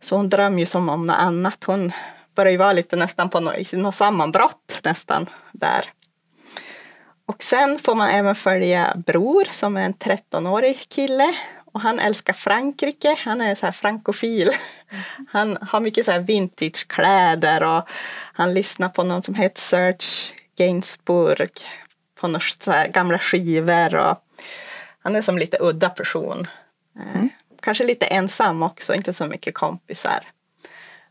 så 0.00 0.16
hon 0.16 0.28
drömmer 0.28 0.58
ju 0.58 0.66
som 0.66 0.88
om 0.88 1.06
något 1.06 1.16
annat. 1.16 1.64
Hon 1.64 1.92
börjar 2.34 2.50
ju 2.50 2.56
vara 2.56 2.72
lite 2.72 2.96
nästan 2.96 3.30
på 3.30 3.40
något, 3.40 3.72
något 3.72 3.94
sammanbrott 3.94 4.80
nästan 4.82 5.30
där. 5.52 5.92
Och 7.26 7.42
sen 7.42 7.78
får 7.78 7.94
man 7.94 8.08
även 8.08 8.34
följa 8.34 8.94
Bror 9.06 9.44
som 9.50 9.76
är 9.76 9.82
en 9.82 9.94
13-årig 9.94 10.88
kille. 10.88 11.34
Och 11.64 11.80
han 11.80 11.98
älskar 11.98 12.32
Frankrike. 12.32 13.16
Han 13.18 13.40
är 13.40 13.54
så 13.54 13.66
här 13.66 13.72
frankofil. 13.72 14.50
Han 15.28 15.58
har 15.60 15.80
mycket 15.80 16.04
så 16.04 16.12
här 16.12 16.20
vintagekläder 16.20 17.62
och 17.62 17.88
han 18.32 18.54
lyssnar 18.54 18.88
på 18.88 19.02
någon 19.02 19.22
som 19.22 19.34
heter 19.34 19.60
Serge 19.60 20.34
Gainsbourg. 20.56 21.50
På 22.20 22.28
några 22.28 22.44
så 22.60 22.70
här 22.70 22.88
gamla 22.88 23.18
skivor. 23.18 23.94
Och 23.94 24.24
han 25.02 25.16
är 25.16 25.22
som 25.22 25.38
lite 25.38 25.56
udda 25.60 25.90
person. 25.90 26.46
Eh, 26.98 27.24
Kanske 27.64 27.84
lite 27.84 28.06
ensam 28.06 28.62
också, 28.62 28.94
inte 28.94 29.14
så 29.14 29.26
mycket 29.26 29.54
kompisar. 29.54 30.33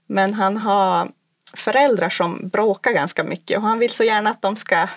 Men 0.07 0.33
han 0.33 0.57
har 0.57 1.11
föräldrar 1.53 2.09
som 2.09 2.49
bråkar 2.49 2.91
ganska 2.91 3.23
mycket 3.23 3.57
och 3.57 3.63
han 3.63 3.79
vill 3.79 3.91
så 3.91 4.03
gärna 4.03 4.29
att 4.29 4.41
de 4.41 4.55
ska 4.55 4.87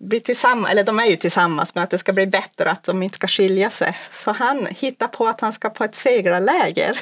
bli 0.00 0.20
tillsammans, 0.20 0.72
eller 0.72 0.84
de 0.84 0.98
är 0.98 1.04
ju 1.04 1.16
tillsammans, 1.16 1.74
men 1.74 1.84
att 1.84 1.90
det 1.90 1.98
ska 1.98 2.12
bli 2.12 2.26
bättre, 2.26 2.70
att 2.70 2.84
de 2.84 3.02
inte 3.02 3.16
ska 3.16 3.26
skilja 3.26 3.70
sig. 3.70 3.98
Så 4.12 4.32
han 4.32 4.66
hittar 4.70 5.08
på 5.08 5.26
att 5.26 5.40
han 5.40 5.52
ska 5.52 5.70
på 5.70 5.84
ett 5.84 5.94
seglarläger 5.94 7.00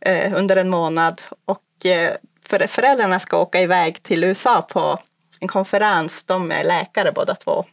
eh, 0.00 0.34
under 0.34 0.56
en 0.56 0.68
månad 0.68 1.22
och 1.44 1.86
eh, 1.86 2.12
för 2.48 2.66
föräldrarna 2.66 3.20
ska 3.20 3.38
åka 3.38 3.60
iväg 3.60 4.02
till 4.02 4.24
USA 4.24 4.62
på 4.62 4.98
en 5.40 5.48
konferens. 5.48 6.24
De 6.24 6.52
är 6.52 6.64
läkare 6.64 7.12
båda 7.12 7.34
två. 7.34 7.64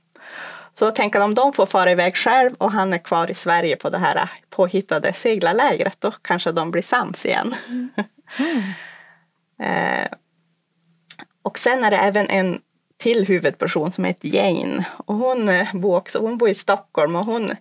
Så 0.73 0.85
då 0.85 0.91
tänker 0.91 1.19
de 1.19 1.25
om 1.25 1.35
de 1.35 1.53
får 1.53 1.65
fara 1.65 1.91
iväg 1.91 2.17
själv 2.17 2.53
och 2.57 2.71
han 2.71 2.93
är 2.93 2.97
kvar 2.97 3.31
i 3.31 3.33
Sverige 3.33 3.75
på 3.75 3.89
det 3.89 3.97
här 3.97 4.29
påhittade 4.49 5.13
seglarlägret, 5.13 6.01
då 6.01 6.11
kanske 6.21 6.51
de 6.51 6.71
blir 6.71 6.81
sams 6.81 7.25
igen. 7.25 7.55
Mm 7.67 7.89
eh, 9.59 10.07
och 11.41 11.57
sen 11.57 11.83
är 11.83 11.91
det 11.91 11.97
även 11.97 12.29
en 12.29 12.61
till 12.97 13.25
huvudperson 13.25 13.91
som 13.91 14.03
heter 14.03 14.27
Jane. 14.27 14.85
Och 15.05 15.15
hon 15.15 15.49
eh, 15.49 15.75
bor 15.75 15.95
också, 15.95 16.19
hon 16.19 16.37
bor 16.37 16.49
i 16.49 16.55
Stockholm 16.55 17.15
och 17.15 17.25
hon 17.25 17.51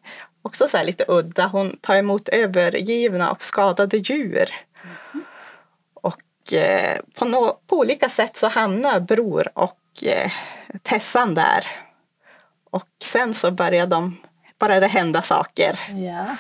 också 0.43 0.69
så 0.69 0.83
lite 0.83 1.05
udda. 1.09 1.47
Hon 1.47 1.77
tar 1.77 1.97
emot 1.97 2.29
övergivna 2.29 3.31
och 3.31 3.43
skadade 3.43 3.97
djur. 3.97 4.55
Och 5.95 6.53
eh, 6.53 6.99
på, 7.15 7.25
no, 7.25 7.59
på 7.67 7.79
olika 7.79 8.09
sätt 8.09 8.37
så 8.37 8.49
hamnar 8.49 9.01
Bror 9.01 9.51
och 9.55 9.81
eh, 10.03 10.33
Tessan 10.83 11.35
där. 11.35 11.67
Och 12.71 12.89
sen 13.03 13.35
så 13.35 13.51
börjar 13.51 13.87
de, 13.87 14.17
börjar 14.59 14.81
det 14.81 14.87
hända 14.87 15.23
saker. 15.23 15.81
Ja. 15.91 16.37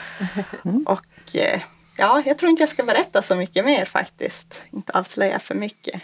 Och 0.86 1.36
eh, 1.36 1.60
ja, 2.00 2.22
jag 2.26 2.38
tror 2.38 2.50
inte 2.50 2.62
jag 2.62 2.68
ska 2.70 2.82
berätta 2.82 3.22
så 3.22 3.34
mycket 3.36 3.64
mer 3.64 3.84
faktiskt. 3.84 4.62
Inte 4.72 4.92
avslöja 4.92 5.38
för 5.38 5.54
mycket. 5.54 6.00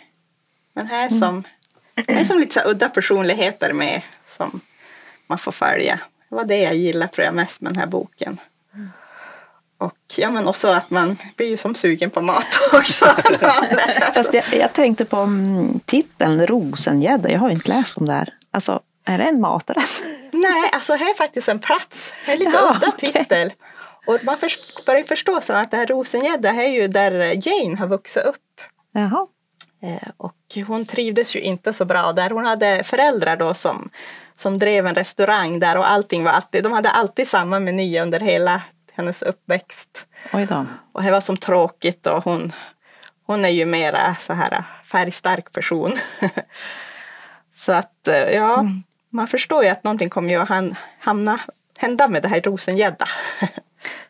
Men 0.73 0.87
här 0.87 1.07
är 1.07 1.11
som, 1.11 1.45
här 1.97 2.21
är 2.21 2.25
som 2.25 2.39
lite 2.39 2.61
så 2.61 2.69
udda 2.71 2.89
personligheter 2.89 3.73
med 3.73 4.03
som 4.37 4.61
man 5.27 5.39
får 5.39 5.53
följa. 5.53 6.01
Det 6.29 6.35
var 6.35 6.45
det 6.45 6.57
jag 6.59 6.75
gillade 6.75 7.13
tror 7.13 7.25
jag 7.25 7.35
mest 7.35 7.61
med 7.61 7.73
den 7.73 7.79
här 7.81 7.87
boken. 7.87 8.41
Och 9.79 9.99
ja 10.17 10.31
men 10.31 10.47
också 10.49 10.69
att 10.69 10.91
man 10.91 11.17
blir 11.37 11.49
ju 11.49 11.57
som 11.57 11.75
sugen 11.75 12.11
på 12.11 12.21
mat 12.21 12.47
också. 12.73 13.07
Fast 14.15 14.35
jag, 14.35 14.45
jag 14.53 14.73
tänkte 14.73 15.05
på 15.05 15.17
mm, 15.17 15.81
titeln 15.85 16.47
Rosengädda. 16.47 17.31
Jag 17.31 17.39
har 17.39 17.51
inte 17.51 17.69
läst 17.69 17.97
om 17.97 18.07
det 18.07 18.13
här. 18.13 18.35
Alltså, 18.51 18.81
är 19.05 19.19
det 19.19 19.25
en 19.25 19.41
maträtt? 19.41 19.91
Nej, 20.33 20.71
alltså 20.73 20.95
här 20.95 21.11
är 21.11 21.15
faktiskt 21.15 21.49
en 21.49 21.59
plats. 21.59 22.15
Det 22.27 22.33
är 22.33 22.37
lite 22.37 22.51
Ja, 22.55 22.75
udda 22.77 22.89
okej. 22.89 23.13
titel. 23.13 23.53
Och 24.07 24.19
man 24.25 24.39
förs- 24.39 24.85
börjar 24.87 25.03
förstå 25.03 25.41
sen 25.41 25.57
att 25.57 25.71
det 25.71 25.77
här 25.77 25.87
Rosengädda 25.87 26.49
är 26.51 26.69
ju 26.69 26.89
där 26.89 27.13
Jane 27.49 27.77
har 27.79 27.87
vuxit 27.87 28.25
upp. 28.25 28.61
Jaha. 28.93 29.27
Eh, 29.83 30.09
Och 30.17 30.37
hon 30.67 30.87
trivdes 30.87 31.37
ju 31.37 31.41
inte 31.41 31.73
så 31.73 31.85
bra 31.85 32.13
där. 32.13 32.31
Hon 32.31 32.45
hade 32.45 32.85
föräldrar 32.85 33.37
då 33.37 33.55
som, 33.55 33.91
som 34.37 34.59
drev 34.59 34.87
en 34.87 34.95
restaurang 34.95 35.59
där 35.59 35.79
och 35.79 35.91
allting 35.91 36.25
var 36.25 36.31
alltid, 36.33 36.63
de 36.63 36.73
hade 36.73 36.91
alltid 36.91 37.29
samma 37.29 37.61
meny 37.61 37.99
under 38.01 38.21
hela 38.21 38.63
hennes 38.93 39.23
uppväxt. 39.23 40.07
Oj 40.33 40.47
då. 40.47 40.67
Och 40.93 41.03
det 41.03 41.11
var 41.11 41.21
som 41.21 41.37
tråkigt 41.37 42.07
och 42.07 42.25
hon, 42.25 42.53
hon 43.27 43.45
är 43.45 43.49
ju 43.49 43.67
mera 43.67 44.17
så 44.21 44.33
här 44.33 44.65
färgstark 44.85 45.53
person. 45.53 45.93
så 47.55 47.73
att 47.73 48.09
eh, 48.09 48.17
ja, 48.31 48.67
man 49.11 49.29
förstår 49.29 49.65
ju 49.65 49.69
att 49.71 49.85
någonting 49.85 50.11
kommer 50.11 50.31
ju 50.31 50.37
att 50.43 50.75
hamna, 51.01 51.41
hända 51.79 52.09
med 52.09 52.23
det 52.23 52.29
här 52.29 52.41
Rosengädda 52.41 53.07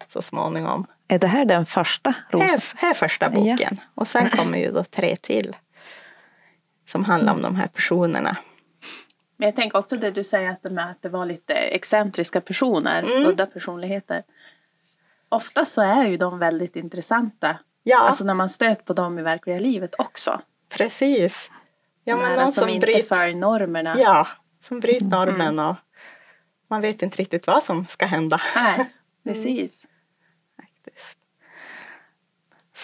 så 0.08 0.22
småningom. 0.22 0.86
Är 1.08 1.18
det 1.18 1.26
här 1.26 1.44
den 1.44 1.66
första 1.66 2.14
rosen? 2.30 2.48
Här, 2.48 2.62
här 2.76 2.90
är 2.90 2.94
första 2.94 3.30
boken. 3.30 3.80
Och 3.94 4.08
sen 4.08 4.30
kommer 4.30 4.58
ju 4.58 4.72
då 4.72 4.84
tre 4.84 5.16
till. 5.16 5.56
Som 6.88 7.04
handlar 7.04 7.32
om 7.32 7.42
de 7.42 7.56
här 7.56 7.66
personerna. 7.66 8.36
Men 9.36 9.46
jag 9.46 9.56
tänker 9.56 9.78
också 9.78 9.96
det 9.96 10.10
du 10.10 10.24
säger 10.24 10.50
att 10.50 10.62
det, 10.62 10.70
med 10.70 10.90
att 10.90 11.02
det 11.02 11.08
var 11.08 11.26
lite 11.26 11.54
excentriska 11.54 12.40
personer, 12.40 13.02
Mm. 13.02 13.26
udda 13.26 13.46
personligheter. 13.46 14.22
Ofta 15.28 15.64
så 15.66 15.82
är 15.82 16.06
ju 16.08 16.16
de 16.16 16.38
väldigt 16.38 16.76
intressanta. 16.76 17.58
Ja, 17.82 17.98
Alltså 17.98 18.24
när 18.24 18.34
man 18.34 18.50
stöter 18.50 18.82
på 18.84 18.92
dem 18.92 19.18
i 19.18 19.22
verkliga 19.22 19.58
livet 19.60 19.94
också. 19.98 20.40
precis. 20.68 21.50
Ja, 22.04 22.16
men 22.16 22.38
någon 22.38 22.52
som, 22.52 22.68
inte 22.68 22.86
bryter, 22.86 23.02
följer 23.16 23.34
normerna. 23.36 23.96
ja, 23.98 24.26
som 24.62 24.80
bryter 24.80 25.06
normen 25.06 25.58
och 25.58 25.76
man 26.70 26.80
vet 26.80 27.02
inte 27.02 27.16
riktigt 27.16 27.46
vad 27.46 27.62
som 27.64 27.86
ska 27.88 28.06
hända. 28.06 28.40
Nej, 28.56 28.84
precis. 29.24 29.46
faktiskt. 29.72 29.86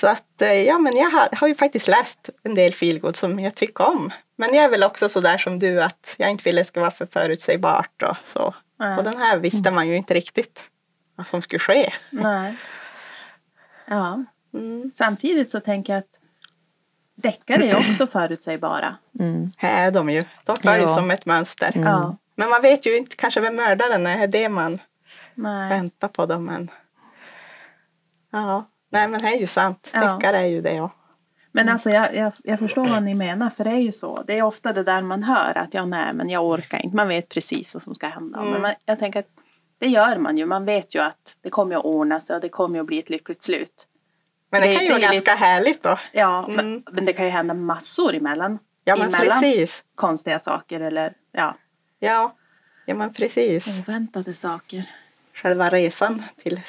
Så 0.03 0.09
att 0.09 0.43
eh, 0.43 0.53
ja, 0.53 0.79
men 0.79 0.97
jag 0.97 1.11
har, 1.11 1.29
har 1.37 1.49
ju 1.49 1.55
faktiskt 1.55 1.89
läst 1.89 2.31
en 2.43 2.55
del 2.55 2.73
feelgood 2.73 3.17
som 3.17 3.39
jag 3.39 3.55
tycker 3.55 3.85
om. 3.85 4.11
Men 4.37 4.55
jag 4.55 4.65
är 4.65 4.71
väl 4.71 4.83
också 4.83 5.09
så 5.09 5.21
där 5.21 5.39
som 5.39 5.59
du 5.59 5.83
att 5.83 6.15
jag 6.19 6.31
inte 6.31 6.45
vill 6.45 6.59
att 6.59 6.65
det 6.65 6.69
ska 6.69 6.81
vara 6.81 6.91
för 6.91 7.07
förutsägbart 7.07 8.03
och 8.03 8.17
så. 8.25 8.55
Nej. 8.79 8.99
Och 8.99 9.05
den 9.05 9.17
här 9.17 9.37
visste 9.37 9.71
man 9.71 9.89
ju 9.89 9.97
inte 9.97 10.15
riktigt 10.15 10.65
vad 11.17 11.27
som 11.27 11.43
skulle 11.43 11.59
ske. 11.59 11.93
Nej. 12.11 12.57
Ja. 13.87 14.25
Mm. 14.55 14.91
Samtidigt 14.95 15.51
så 15.51 15.61
tänker 15.61 15.93
jag 15.93 16.01
att 16.01 16.19
deckare 17.15 17.71
är 17.71 17.77
också 17.77 18.07
förutsägbara. 18.07 18.97
Mm. 19.21 19.53
Här 19.57 19.87
är 19.87 19.91
de 19.91 20.11
ju. 20.11 20.23
De 20.45 20.57
följer 20.57 20.81
Ja. 20.81 20.95
som 20.95 21.11
ett 21.11 21.27
mönster. 21.27 21.71
Mm. 21.75 21.89
Ja. 21.89 22.17
Men 22.35 22.51
man 22.51 22.63
vet 22.63 22.87
ju 22.87 22.97
inte 22.97 23.17
kanske 23.17 23.41
vem 23.41 23.57
mördaren 23.57 24.07
är. 24.07 24.17
Det 24.19 24.23
är 24.25 24.43
det 24.43 24.49
man 24.49 24.79
Nej. 25.35 25.69
väntar 25.69 26.09
på. 26.09 26.27
Dem, 26.27 26.45
men... 26.45 26.71
Ja, 28.31 28.67
nej 28.93 29.09
men 29.09 29.23
det 29.23 29.29
är 29.29 29.37
ju 29.41 29.47
sant. 29.47 29.91
Ja. 29.95 30.15
Deckare 30.15 30.39
är 30.39 30.47
ju 30.47 30.61
det 30.61 30.73
ja. 30.75 30.91
Men 31.55 31.69
alltså 31.69 31.91
jag, 31.91 32.15
jag, 32.15 32.33
jag 32.45 32.59
förstår 32.59 32.87
vad 32.87 33.03
ni 33.03 33.15
menar 33.15 33.51
för 33.51 33.65
det 33.65 33.71
är 33.71 33.79
ju 33.81 33.93
så. 33.93 34.23
Det 34.27 34.39
är 34.39 34.43
ofta 34.43 34.73
det 34.73 34.83
där 34.83 35.03
man 35.03 35.23
hör 35.23 35.59
att 35.59 35.75
ja 35.75 35.85
nej 35.85 36.13
men 36.15 36.31
jag 36.31 36.45
orkar 36.47 36.79
inte. 36.85 36.97
Man 36.97 37.09
vet 37.09 37.29
precis 37.29 37.75
vad 37.75 37.83
som 37.83 37.95
ska 37.95 38.07
hända. 38.09 38.39
Mm. 38.39 38.53
Men 38.53 38.63
man, 38.63 38.73
jag 38.85 38.99
tänker 38.99 39.21
att 39.21 39.29
det 39.79 39.87
gör 39.87 40.17
man 40.17 40.37
ju. 40.39 40.47
Man 40.47 40.65
vet 40.65 40.95
ju 40.95 41.01
att 41.03 41.37
det 41.43 41.51
kommer 41.51 41.77
att 41.77 41.85
ordna 41.85 42.21
sig 42.21 42.37
och 42.37 42.43
det 42.43 42.49
kommer 42.49 42.81
att 42.81 42.87
bli 42.87 42.99
ett 42.99 43.11
lyckligt 43.11 43.43
slut. 43.43 43.87
Men 44.51 44.61
det, 44.63 44.67
Det- 44.69 44.75
kan 44.75 44.83
ju 44.85 44.89
det 44.89 44.95
vara 45.01 45.13
ganska 45.13 45.35
härligt 45.35 45.83
då. 45.83 45.99
Ja, 46.13 46.45
Mm. 46.45 46.57
men, 46.57 46.83
men 46.93 47.05
det 47.05 47.13
kan 47.13 47.25
ju 47.25 47.31
hända 47.31 47.55
massor 47.55 48.15
emellan. 48.15 48.59
Ja 48.85 48.97
men 48.97 49.07
emellan 49.09 49.41
precis. 49.41 49.85
konstiga 49.95 50.39
saker 50.39 50.81
eller 50.81 51.13
ja, 51.33 51.57
Ja, 51.99 52.35
ja 52.87 52.95
men 52.95 53.13
precis. 53.15 53.67
oväntade 53.69 54.35
saker. 54.35 54.85
Själva 55.35 55.69
resan 55.69 56.23
till, 56.43 56.61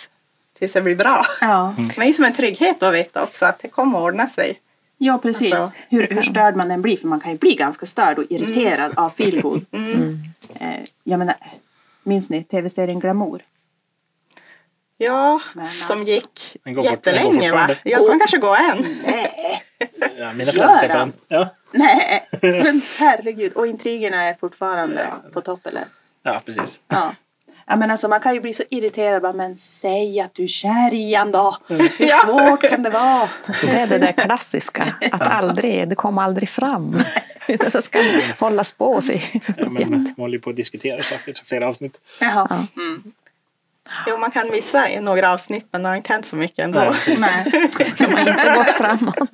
tills 0.64 0.74
det 0.74 0.82
blir 0.82 0.96
bra. 0.96 1.26
Ja, 1.42 1.74
Men 1.78 1.88
det 1.88 2.02
är 2.02 2.06
ju 2.06 2.14
som 2.14 2.26
en 2.26 2.34
trygghet 2.34 2.84
att 2.84 2.94
veta 2.94 3.24
också 3.24 3.46
att 3.46 3.60
det 3.60 3.68
kommer 3.68 3.98
att 3.98 4.04
ordna 4.04 4.28
sig. 4.28 4.60
ja 4.98 5.18
precis. 5.18 5.54
Alltså, 5.54 5.72
hur, 5.90 6.08
hur 6.08 6.22
störd 6.22 6.56
man 6.56 6.72
än 6.72 6.82
blir, 6.82 6.98
för 6.98 7.08
man 7.08 7.20
kan 7.20 7.32
ju 7.32 7.38
bli 7.38 7.56
ganska 7.56 7.86
störd 7.86 8.18
och 8.18 8.24
irriterad 8.30 8.94
av 8.96 9.10
feelgood. 9.10 9.66
Mm. 9.72 10.20
Eh, 10.60 10.84
jag 11.04 11.20
menar, 11.20 11.36
minns 12.04 12.30
ni 12.30 12.44
tv-serien 12.44 13.00
Glamour? 13.00 13.42
Ja, 14.98 15.42
Men 15.54 15.68
som 15.68 16.00
alltså- 16.00 16.14
gick 16.14 16.58
jättelänge 16.84 17.52
va? 17.52 17.58
fortfarande. 17.58 17.78
Ja, 17.84 18.00
man 18.08 18.20
kanske 18.20 18.38
går 18.38 18.56
än. 18.56 18.86
Nej! 19.06 19.64
Ja, 20.18 20.34
mina 20.34 20.52
Gör 20.52 20.90
han? 20.90 21.14
Ja. 21.28 21.56
Nej, 21.72 22.28
men 22.42 22.82
herregud. 23.00 23.54
Och 23.54 23.68
intrigerna 23.68 24.24
är 24.24 24.34
fortfarande 24.34 25.08
på 25.34 25.42
topp 25.42 25.66
eller? 25.66 25.84
Ja, 26.24 26.42
precis. 26.46 26.80
Ja. 26.88 27.14
Ja 27.66 27.76
men 27.76 27.92
alltså 27.92 28.08
man 28.08 28.20
kan 28.20 28.34
ju 28.34 28.40
bli 28.40 28.54
så 28.54 28.64
irriterad 28.70 29.22
bara, 29.22 29.34
men 29.34 29.56
säg 29.56 30.20
att 30.20 30.34
du 30.34 30.44
är 30.44 30.48
kär 30.48 30.94
i 30.94 31.14
han 31.14 31.32
då. 31.32 31.58
Mm. 31.70 31.82
Hur 31.98 32.08
svårt 32.08 32.70
kan 32.70 32.84
det 32.84 32.90
vara? 32.90 33.30
Det 33.62 33.80
är 33.80 33.88
det 33.88 33.98
där 33.98 34.12
klassiska, 34.12 34.96
att 35.12 35.22
aldrig, 35.22 35.90
det 35.90 35.96
kommer 35.96 36.22
aldrig 36.22 36.50
fram. 36.50 37.02
Utan 37.48 37.72
så 37.72 37.82
ska 37.82 38.00
det 38.00 38.40
hållas 38.40 38.72
på 38.72 39.02
sig. 39.02 39.42
Ja, 39.58 39.70
men 39.70 39.90
man 39.90 40.14
håller 40.18 40.34
ju 40.34 40.40
på 40.40 40.50
att 40.50 40.56
diskutera 40.56 41.04
saker 41.04 41.32
i 41.32 41.36
flera 41.46 41.68
avsnitt. 41.68 41.98
Jaha. 42.20 42.68
Jo, 44.08 44.18
man 44.18 44.32
kan 44.32 44.50
missa 44.52 44.90
i 44.90 45.00
några 45.00 45.34
avsnitt 45.34 45.68
men 45.72 45.84
det 45.84 45.90
har 45.90 45.96
inte 45.96 46.14
hänt 46.14 46.26
så 46.26 46.36
mycket 46.36 46.60
ändå. 46.60 46.80
Ja. 46.80 46.94
Nej. 47.18 47.46
De 47.98 48.06
har 48.06 48.20
inte 48.20 48.54
gått 48.56 48.70
framåt. 48.70 49.30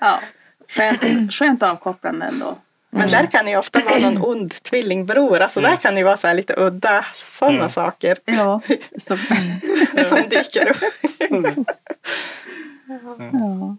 Ja. 0.00 0.20
Skönt, 0.68 1.32
skönt 1.32 1.62
avkopplande 1.62 2.26
ändå. 2.26 2.58
Men 2.90 3.10
där 3.10 3.26
kan 3.26 3.44
det 3.44 3.50
ju 3.50 3.56
ofta 3.56 3.80
vara 3.80 3.98
någon 3.98 4.24
ond 4.24 4.62
tvillingbror. 4.62 5.38
Alltså 5.38 5.60
där 5.60 5.76
kan 5.76 5.94
det 5.94 5.98
ju 6.00 6.04
vara 6.04 6.16
så 6.16 6.26
här 6.26 6.34
lite 6.34 6.54
udda 6.56 7.04
sådana 7.14 7.58
Ja. 7.58 7.70
saker 7.70 8.18
Ja. 8.24 8.60
Så, 8.98 9.16
som 10.08 10.18
dyker 10.28 10.68
upp. 10.70 10.76
ja. 13.32 13.76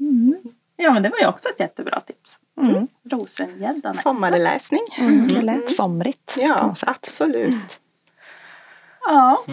Mm. 0.00 0.34
ja 0.76 0.90
men 0.92 1.02
det 1.02 1.08
var 1.08 1.18
ju 1.18 1.26
också 1.26 1.48
ett 1.48 1.60
jättebra 1.60 2.00
tips. 2.00 2.38
Mm. 2.60 2.88
Rosengädda 3.10 3.88
nästa. 3.92 4.02
Sommarläsning. 4.02 4.82
Mm, 4.98 5.62
somrigt. 5.68 6.36
Ja, 6.40 6.74
absolut. 6.86 7.80
Ja. 9.06 9.44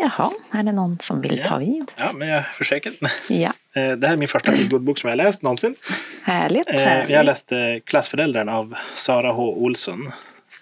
Jaha, 0.00 0.30
är 0.50 0.62
det 0.62 0.72
någon 0.72 0.98
som 1.00 1.20
vill 1.20 1.42
ta 1.42 1.58
vid? 1.58 1.92
Ja, 1.96 2.10
men 2.14 2.28
jag 2.28 2.54
försöker. 2.54 2.92
Ja, 3.28 3.52
Eh, 3.72 3.92
Det 3.92 4.06
här 4.06 4.14
är 4.14 4.18
min 4.18 4.28
första 4.28 4.52
feelgood-bok 4.52 4.98
som 4.98 5.10
jag 5.10 5.16
läst 5.16 5.42
någonsin. 5.42 5.74
härligt. 6.22 6.68
Eh, 6.68 7.10
Jag 7.10 7.16
har 7.18 7.24
läst 7.24 7.52
eh, 7.52 7.58
Klassföräldrarna 7.84 8.56
av 8.56 8.74
Sara 8.96 9.32
H. 9.32 9.54
Olsson. 9.54 10.12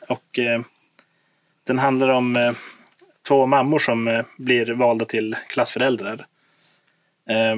Och 0.08 0.38
den 1.66 1.78
handlar 1.78 2.08
om 2.08 2.54
två 3.28 3.46
mammor 3.46 3.78
som 3.78 4.24
blir 4.38 4.66
valda 4.66 5.04
till 5.04 5.36
klassföräldrar. 5.48 6.26
Eh, 7.30 7.56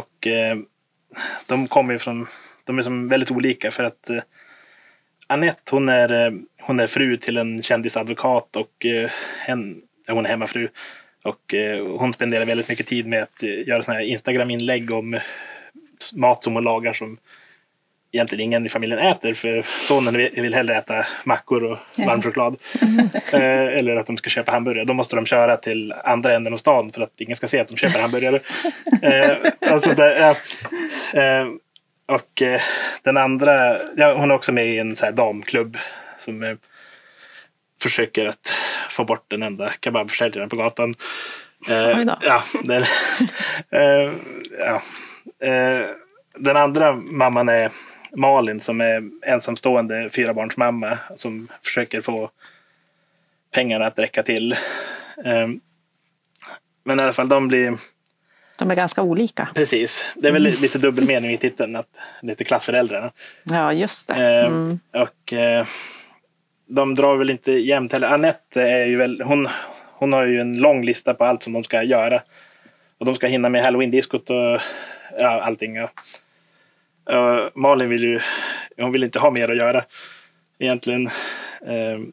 och 0.00 0.26
de 1.48 1.66
kommer 1.68 1.92
ju 1.92 1.98
från, 1.98 2.26
de 2.64 2.78
är 2.78 2.82
som 2.82 3.08
väldigt 3.08 3.30
olika 3.30 3.70
för 3.70 3.84
att 3.84 4.10
Annette 5.26 5.62
hon 5.70 5.88
är, 5.88 6.38
hon 6.60 6.80
är 6.80 6.86
fru 6.86 7.16
till 7.16 7.36
en 7.36 7.62
kändisadvokat 7.62 8.56
och 8.56 8.86
ja, 9.48 9.56
hon 10.08 10.26
är 10.26 10.30
hemmafru. 10.30 10.68
Och 11.24 11.54
eh, 11.54 11.86
hon 11.86 12.12
spenderar 12.12 12.44
väldigt 12.44 12.68
mycket 12.68 12.86
tid 12.86 13.06
med 13.06 13.22
att 13.22 13.42
eh, 13.42 13.68
göra 13.68 13.82
såna 13.82 13.98
här 13.98 14.04
Instagram-inlägg 14.04 14.90
om 14.90 15.14
eh, 15.14 15.22
mat 16.14 16.44
som 16.44 16.54
hon 16.54 16.64
lagar 16.64 16.92
som 16.92 17.18
egentligen 18.12 18.44
ingen 18.44 18.66
i 18.66 18.68
familjen 18.68 18.98
äter 18.98 19.34
för 19.34 19.62
sonen 19.62 20.16
vill 20.16 20.54
hellre 20.54 20.76
äta 20.76 21.06
mackor 21.24 21.64
och 21.64 21.78
varm 21.96 22.22
choklad. 22.22 22.56
Eller 23.32 23.96
att 23.96 24.06
de 24.06 24.16
ska 24.16 24.30
köpa 24.30 24.52
hamburgare. 24.52 24.84
Då 24.84 24.94
måste 24.94 25.16
de 25.16 25.26
köra 25.26 25.56
till 25.56 25.92
andra 26.04 26.34
änden 26.34 26.52
av 26.52 26.56
stan 26.56 26.92
för 26.92 27.02
att 27.02 27.20
ingen 27.20 27.36
ska 27.36 27.48
se 27.48 27.60
att 27.60 27.68
de 27.68 27.76
köper 27.76 28.00
hamburgare. 28.00 28.40
alltså 29.70 29.94
det, 29.94 30.36
och 32.06 32.42
den 33.02 33.16
andra, 33.16 33.78
ja, 33.96 34.14
hon 34.14 34.30
är 34.30 34.34
också 34.34 34.52
med 34.52 34.66
i 34.66 34.78
en 34.78 34.96
så 34.96 35.04
här 35.04 35.12
damklubb 35.12 35.78
som 36.18 36.58
försöker 37.82 38.26
att 38.26 38.52
få 38.92 39.04
bort 39.04 39.24
den 39.28 39.42
enda 39.42 39.72
kebabförsäljaren 39.80 40.48
på 40.48 40.56
gatan. 40.56 40.94
Eh, 41.68 42.00
ja, 42.22 42.42
den, 42.64 42.82
eh, 43.70 44.12
ja. 44.58 44.82
Eh, 45.46 45.86
den 46.36 46.56
andra 46.56 46.92
mamman 46.94 47.48
är 47.48 47.70
Malin 48.16 48.60
som 48.60 48.80
är 48.80 49.02
ensamstående 49.22 50.10
fyrabarnsmamma 50.10 50.98
som 51.16 51.48
försöker 51.62 52.00
få 52.00 52.30
pengarna 53.54 53.86
att 53.86 53.98
räcka 53.98 54.22
till. 54.22 54.52
Eh, 55.24 55.48
men 56.84 57.00
i 57.00 57.02
alla 57.02 57.12
fall, 57.12 57.28
de 57.28 57.48
blir 57.48 57.76
De 58.58 58.70
är 58.70 58.74
ganska 58.74 59.02
olika. 59.02 59.48
precis. 59.54 60.04
Det 60.14 60.28
är 60.28 60.32
väl 60.32 60.42
lite 60.42 60.78
dubbelmening 60.78 61.30
i 61.30 61.36
titeln, 61.38 61.76
att 61.76 61.88
lite 62.22 62.44
klassföräldrarna. 62.44 63.10
Ja, 63.44 63.72
just 63.72 64.08
det. 64.08 64.14
Eh, 64.14 64.46
Mm. 64.46 64.80
Och 64.92 65.32
eh, 65.32 65.66
de 66.74 66.94
drar 66.94 67.16
väl 67.16 67.30
inte 67.30 67.52
jämnt 67.52 67.92
heller. 67.92 68.08
Anette 68.08 68.62
är 68.62 68.86
ju 68.86 68.96
väl, 68.96 69.22
hon, 69.22 69.48
hon 69.86 70.12
har 70.12 70.26
ju 70.26 70.40
en 70.40 70.58
lång 70.58 70.84
lista 70.84 71.14
på 71.14 71.24
allt 71.24 71.42
som 71.42 71.52
de 71.52 71.64
ska 71.64 71.82
göra. 71.82 72.22
Och 72.98 73.06
de 73.06 73.14
ska 73.14 73.26
hinna 73.26 73.48
med 73.48 73.62
halloween-diskot 73.64 74.30
och 74.30 74.60
ja, 75.18 75.42
allting. 75.42 75.82
Och, 75.82 75.90
och 77.04 77.50
Malin 77.54 77.88
vill 77.88 78.02
ju, 78.02 78.20
hon 78.76 78.92
vill 78.92 79.04
inte 79.04 79.18
ha 79.18 79.30
mer 79.30 79.50
att 79.50 79.56
göra 79.56 79.84
egentligen. 80.58 81.08
Ehm, 81.66 82.12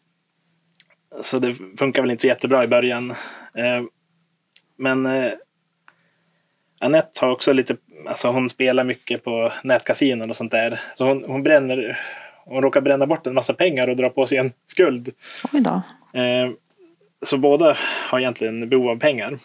så 1.22 1.40
det 1.40 1.56
funkar 1.80 2.02
väl 2.02 2.12
inte 2.12 2.22
så 2.22 2.28
jättebra 2.28 2.64
i 2.64 2.68
början. 2.68 3.14
Ehm, 3.54 3.90
men 4.78 5.06
eh, 5.06 5.32
Annette 6.80 7.26
har 7.26 7.32
också 7.32 7.54
lite, 7.54 7.78
alltså 8.08 8.28
hon 8.28 8.50
spelar 8.50 8.84
mycket 8.84 9.24
på 9.24 9.52
nätkasinon 9.64 10.30
och 10.30 10.36
sånt 10.36 10.52
där. 10.52 10.82
Så 10.96 11.08
hon, 11.08 11.24
hon 11.28 11.44
bränner, 11.44 12.00
hon 12.50 12.64
råkar 12.64 12.82
bränna 12.82 13.08
bort 13.08 13.28
en 13.28 13.34
massa 13.34 13.54
pengar 13.54 13.88
och 13.88 13.96
dra 13.96 14.10
på 14.10 14.26
sig 14.26 14.38
en 14.38 14.52
skuld. 14.66 15.12
Oj 15.54 15.62
då. 15.62 15.82
Eh, 16.20 16.52
så 17.22 17.38
båda 17.38 17.78
har 17.82 18.20
egentligen 18.20 18.70
behov 18.70 18.90
av 18.90 19.00
pengar. 19.00 19.40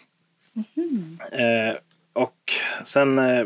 Eh, 1.31 1.75
och 2.13 2.53
sen 2.83 3.19
eh, 3.19 3.45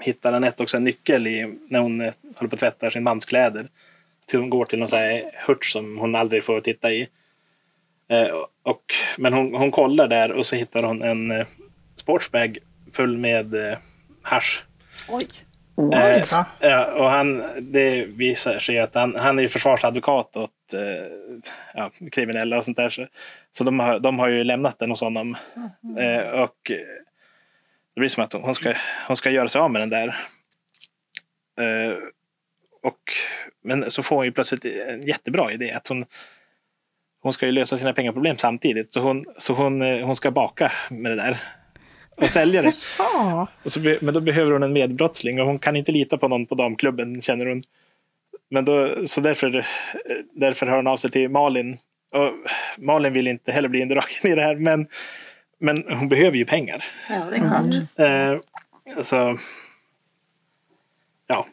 hittar 0.00 0.32
Anette 0.32 0.62
också 0.62 0.76
en 0.76 0.84
nyckel 0.84 1.26
i, 1.26 1.54
när 1.68 1.80
hon 1.80 2.00
eh, 2.00 2.12
håller 2.36 2.48
på 2.48 2.54
att 2.54 2.60
tvätta 2.60 2.90
sin 2.90 3.02
mans 3.02 3.24
kläder. 3.24 3.68
Till 4.26 4.40
hon 4.40 4.50
går 4.50 4.64
till 4.64 4.78
någon 4.78 4.88
här 4.92 5.30
hurt 5.46 5.64
som 5.64 5.98
hon 5.98 6.14
aldrig 6.14 6.44
får 6.44 6.60
titta 6.60 6.92
i. 6.92 7.08
Eh, 8.08 8.28
och, 8.62 8.94
men 9.18 9.32
hon, 9.32 9.54
hon 9.54 9.70
kollar 9.70 10.08
där 10.08 10.32
och 10.32 10.46
så 10.46 10.56
hittar 10.56 10.82
hon 10.82 11.02
en 11.02 11.30
eh, 11.30 11.46
sportsbag 11.94 12.58
full 12.92 13.18
med 13.18 13.54
eh, 13.54 13.78
hasch. 14.22 14.64
Oj. 15.08 15.28
Eh, 15.78 15.84
Oj 15.84 16.22
då. 16.30 16.44
ja, 16.60 16.86
och 16.92 17.10
han, 17.10 17.42
det 17.60 18.04
visar 18.04 18.58
sig 18.58 18.78
att 18.78 18.94
han, 18.94 19.16
han 19.16 19.38
är 19.38 19.48
försvarsadvokat 19.48 20.36
åt 20.36 20.74
eh, 20.74 21.42
ja, 21.74 21.90
kriminella 22.12 22.56
och 22.56 22.64
sånt 22.64 22.76
där. 22.76 22.90
Så, 22.90 23.06
så 23.52 23.64
de, 23.64 23.80
har, 23.80 23.98
de 23.98 24.18
har 24.18 24.28
ju 24.28 24.44
lämnat 24.44 24.78
den 24.78 24.90
hos 24.90 25.00
honom. 25.00 25.36
Eh, 25.98 26.28
och 26.28 26.70
eh, 26.70 26.76
det 27.94 28.00
blir 28.00 28.08
som 28.08 28.24
att 28.24 28.32
hon 28.32 28.54
ska, 28.54 28.74
hon 29.06 29.16
ska 29.16 29.30
göra 29.30 29.48
sig 29.48 29.60
av 29.60 29.70
med 29.70 29.82
den 29.82 29.90
där. 29.90 30.08
Eh, 31.60 31.96
och, 32.82 33.00
men 33.64 33.90
så 33.90 34.02
får 34.02 34.16
hon 34.16 34.24
ju 34.24 34.32
plötsligt 34.32 34.64
en 34.64 35.02
jättebra 35.02 35.52
idé. 35.52 35.72
Att 35.72 35.88
hon, 35.88 36.04
hon 37.22 37.32
ska 37.32 37.46
ju 37.46 37.52
lösa 37.52 37.78
sina 37.78 37.92
pengaproblem 37.92 38.36
samtidigt. 38.38 38.92
Så 38.92 39.00
hon, 39.00 39.24
så 39.36 39.54
hon, 39.54 39.82
eh, 39.82 40.06
hon 40.06 40.16
ska 40.16 40.30
baka 40.30 40.72
med 40.90 41.12
det 41.12 41.16
där. 41.16 41.38
Och 42.20 42.30
sälja 42.30 42.62
det. 42.62 42.72
Ja. 42.98 43.46
Och 43.62 43.72
så, 43.72 43.80
be- 43.80 43.98
men 44.00 44.14
då 44.14 44.20
behöver 44.20 44.52
hon 44.52 44.62
en 44.62 44.72
medbrottsling 44.72 45.40
och 45.40 45.46
hon 45.46 45.58
kan 45.58 45.76
inte 45.76 45.92
lita 45.92 46.18
på 46.18 46.28
någon 46.28 46.46
på 46.46 46.54
damklubben 46.54 47.22
känner 47.22 47.46
hon. 47.46 47.62
Men 48.50 48.64
då, 48.64 49.06
så 49.06 49.20
därför, 49.20 49.66
därför 50.32 50.66
hör 50.66 50.76
hon 50.76 50.86
av 50.86 50.96
sig 50.96 51.10
till 51.10 51.28
Malin. 51.28 51.78
Och 52.12 52.32
Malin 52.78 53.12
vill 53.12 53.28
inte 53.28 53.52
heller 53.52 53.68
bli 53.68 53.80
indragen 53.80 54.08
i 54.32 54.34
det 54.34 54.42
här 54.42 54.56
men, 54.56 54.86
men 55.58 55.84
hon 55.88 56.08
behöver 56.08 56.36
ju 56.36 56.44
pengar. 56.44 56.84
Ja, 57.08 57.24
det 57.30 57.36
är 57.36 57.40
klart. 57.40 58.38
Eh, 58.96 59.02
så 59.02 59.38
ja, 61.26 61.46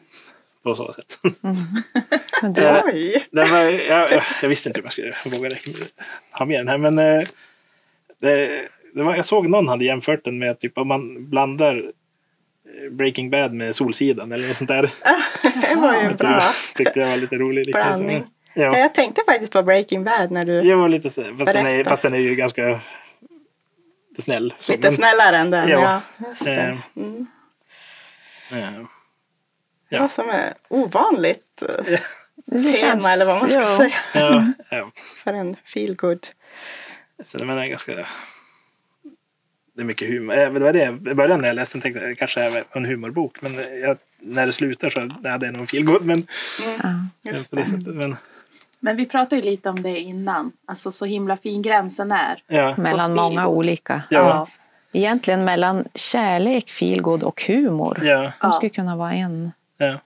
på 0.62 0.74
så 0.74 0.92
sätt. 0.92 1.18
Men 2.42 2.52
du, 2.52 2.62
Eh, 2.62 2.82
Oj. 2.84 3.26
det 3.32 3.44
var, 3.44 3.58
jag, 3.88 4.12
jag, 4.12 4.22
jag 4.42 4.48
visste 4.48 4.68
inte 4.68 4.80
om 4.80 4.84
jag 4.84 4.92
skulle 4.92 5.36
våga 5.38 5.50
ha 6.30 6.46
med 6.46 6.60
den 6.60 6.68
här 6.68 6.78
men 6.78 6.98
eh, 6.98 7.22
det 8.20 8.60
var, 9.02 9.16
jag 9.16 9.24
såg 9.24 9.48
någon 9.48 9.68
hade 9.68 9.84
jämfört 9.84 10.24
den 10.24 10.38
med 10.38 10.58
typ 10.58 10.78
om 10.78 10.88
man 10.88 11.30
blandar 11.30 11.74
eh, 11.74 12.90
Breaking 12.90 13.30
Bad 13.30 13.52
med 13.54 13.76
Solsidan 13.76 14.32
eller 14.32 14.48
något 14.48 14.56
sånt 14.56 14.68
där. 14.68 14.82
Det 15.68 15.74
var 15.74 15.94
ju 15.94 16.02
Jag 16.02 16.16
bra 16.16 16.42
tyckte 16.74 17.00
jag 17.00 17.08
var 17.08 17.16
lite 17.16 17.36
rolig. 17.36 17.66
Lite, 17.66 17.78
blandning. 17.78 18.24
Ja, 18.54 18.62
ja, 18.62 18.78
Jag 18.78 18.94
tänkte 18.94 19.22
faktiskt 19.26 19.52
på 19.52 19.62
Breaking 19.62 20.04
Bad 20.04 20.30
när 20.30 20.44
du 20.44 20.52
jag 20.52 20.76
var 20.76 20.88
lite 20.88 21.10
så, 21.10 21.22
fast, 21.24 21.52
den 21.52 21.66
är, 21.66 21.84
fast 21.84 22.02
den 22.02 22.14
är 22.14 22.18
ju 22.18 22.34
ganska 22.34 22.80
snäll. 24.18 24.54
Så, 24.60 24.72
lite 24.72 24.88
men, 24.88 24.96
snällare 24.96 25.36
än 25.36 25.50
den. 25.50 25.68
Ja. 25.68 26.02
Ja, 26.18 26.26
just 26.28 26.44
det. 26.44 26.54
Eh. 26.54 26.78
Mm. 26.96 27.26
eh, 28.50 28.56
Det 29.90 29.96
Ja. 29.96 30.00
var 30.00 30.08
som 30.08 30.28
är 30.30 30.54
ovanligt 30.68 31.62
eh, 31.62 31.84
det 32.46 32.72
tema 32.72 33.12
eller 33.12 33.26
vad 33.26 33.40
man 33.40 33.50
ska 33.50 33.60
ja. 33.60 33.76
säga 33.76 33.94
ja, 34.14 34.52
ja, 34.70 34.90
för 35.24 35.32
en 35.32 35.56
feelgood. 35.74 36.26
så 37.22 37.38
den 37.38 37.50
är 37.50 37.66
ganska 37.66 38.06
det 39.76 39.82
är 39.82 39.84
mycket 39.84 40.08
humor. 40.08 40.34
Eh, 40.38 40.52
Det 40.52 40.60
var 40.60 40.72
det 40.72 41.10
i 41.10 41.14
början 41.14 41.40
när 41.40 41.48
jag 41.48 41.54
läste 41.54 41.74
den 41.78 41.82
tänkte 41.82 42.00
jag 42.04 42.18
kanske 42.18 42.40
är 42.40 42.64
en 42.72 42.84
humorbok. 42.84 43.42
Men 43.42 43.54
jag, 43.80 43.96
när 44.18 44.46
det 44.46 44.52
slutar 44.52 44.90
så 44.90 45.10
ja, 45.22 45.38
det 45.38 45.46
är 45.46 45.52
nog 45.52 45.60
en 45.60 45.66
feelgood. 45.66 46.04
Men, 46.04 46.26
Ja. 47.22 47.36
Sättet, 47.36 47.86
men 47.86 48.16
Men 48.80 48.96
vi 48.96 49.06
pratade 49.06 49.36
ju 49.36 49.42
lite 49.42 49.68
om 49.68 49.82
det 49.82 49.98
innan. 50.00 50.52
Alltså 50.66 50.92
så 50.92 51.04
himla 51.04 51.36
fin 51.36 51.62
gränsen 51.62 52.12
är. 52.12 52.42
ja, 52.46 52.74
Mellan 52.76 53.14
många 53.14 53.46
olika. 53.48 54.02
Ja. 54.10 54.48
Egentligen 54.92 55.44
mellan 55.44 55.84
kärlek, 55.94 56.70
feelgood 56.70 57.22
och 57.22 57.42
humor. 57.46 57.98
Ja, 58.02 58.16
De 58.22 58.32
Ja. 58.40 58.52
skulle 58.52 58.70
kunna 58.70 58.96
vara 58.96 59.12
en. 59.12 59.52
ja. 59.78 60.00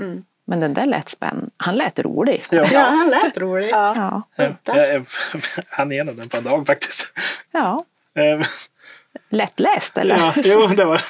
Mm. 0.00 0.24
Men 0.44 0.60
den 0.60 0.74
där 0.74 0.86
lät 0.86 1.08
spännande. 1.08 1.50
Han 1.56 1.76
lät 1.76 1.98
rolig. 1.98 2.42
ja. 2.50 2.66
Ja, 2.72 2.80
han 2.80 3.08
lät 3.10 3.36
rolig. 3.38 3.68
Ja. 3.70 3.94
Ja. 3.96 4.22
ja. 4.64 4.74
Jag, 4.76 4.94
jag, 4.94 5.06
han 5.68 5.92
igenom 5.92 6.16
den 6.16 6.28
på 6.28 6.36
en 6.36 6.44
dag 6.44 6.66
faktiskt. 6.66 7.12
ja. 7.52 7.84
Lättläst 9.28 9.98
eller? 9.98 10.16
ja, 10.16 10.34
jo, 10.36 10.66
det 10.76 10.84
var 10.84 11.02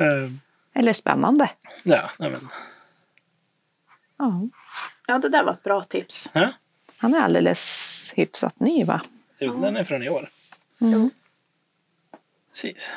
Eh, 0.00 0.30
eller 0.74 0.92
spännande. 0.92 1.50
Ja, 1.82 2.10
nej 2.18 2.30
men. 2.30 2.48
Ja. 4.18 4.40
ja, 5.06 5.18
det 5.18 5.28
där 5.28 5.44
var 5.44 5.52
ett 5.52 5.62
bra 5.62 5.84
tips. 5.84 6.30
Ja, 6.32 6.52
Han 6.98 7.14
är 7.14 7.20
alldeles 7.20 8.12
hyfsat 8.16 8.60
ny 8.60 8.84
va? 8.84 9.00
jo, 9.38 9.60
den 9.62 9.76
är 9.76 9.84
från 9.84 10.02
i 10.02 10.08
år. 10.08 10.30
Mm. 10.80 11.10
Precis. 12.52 12.90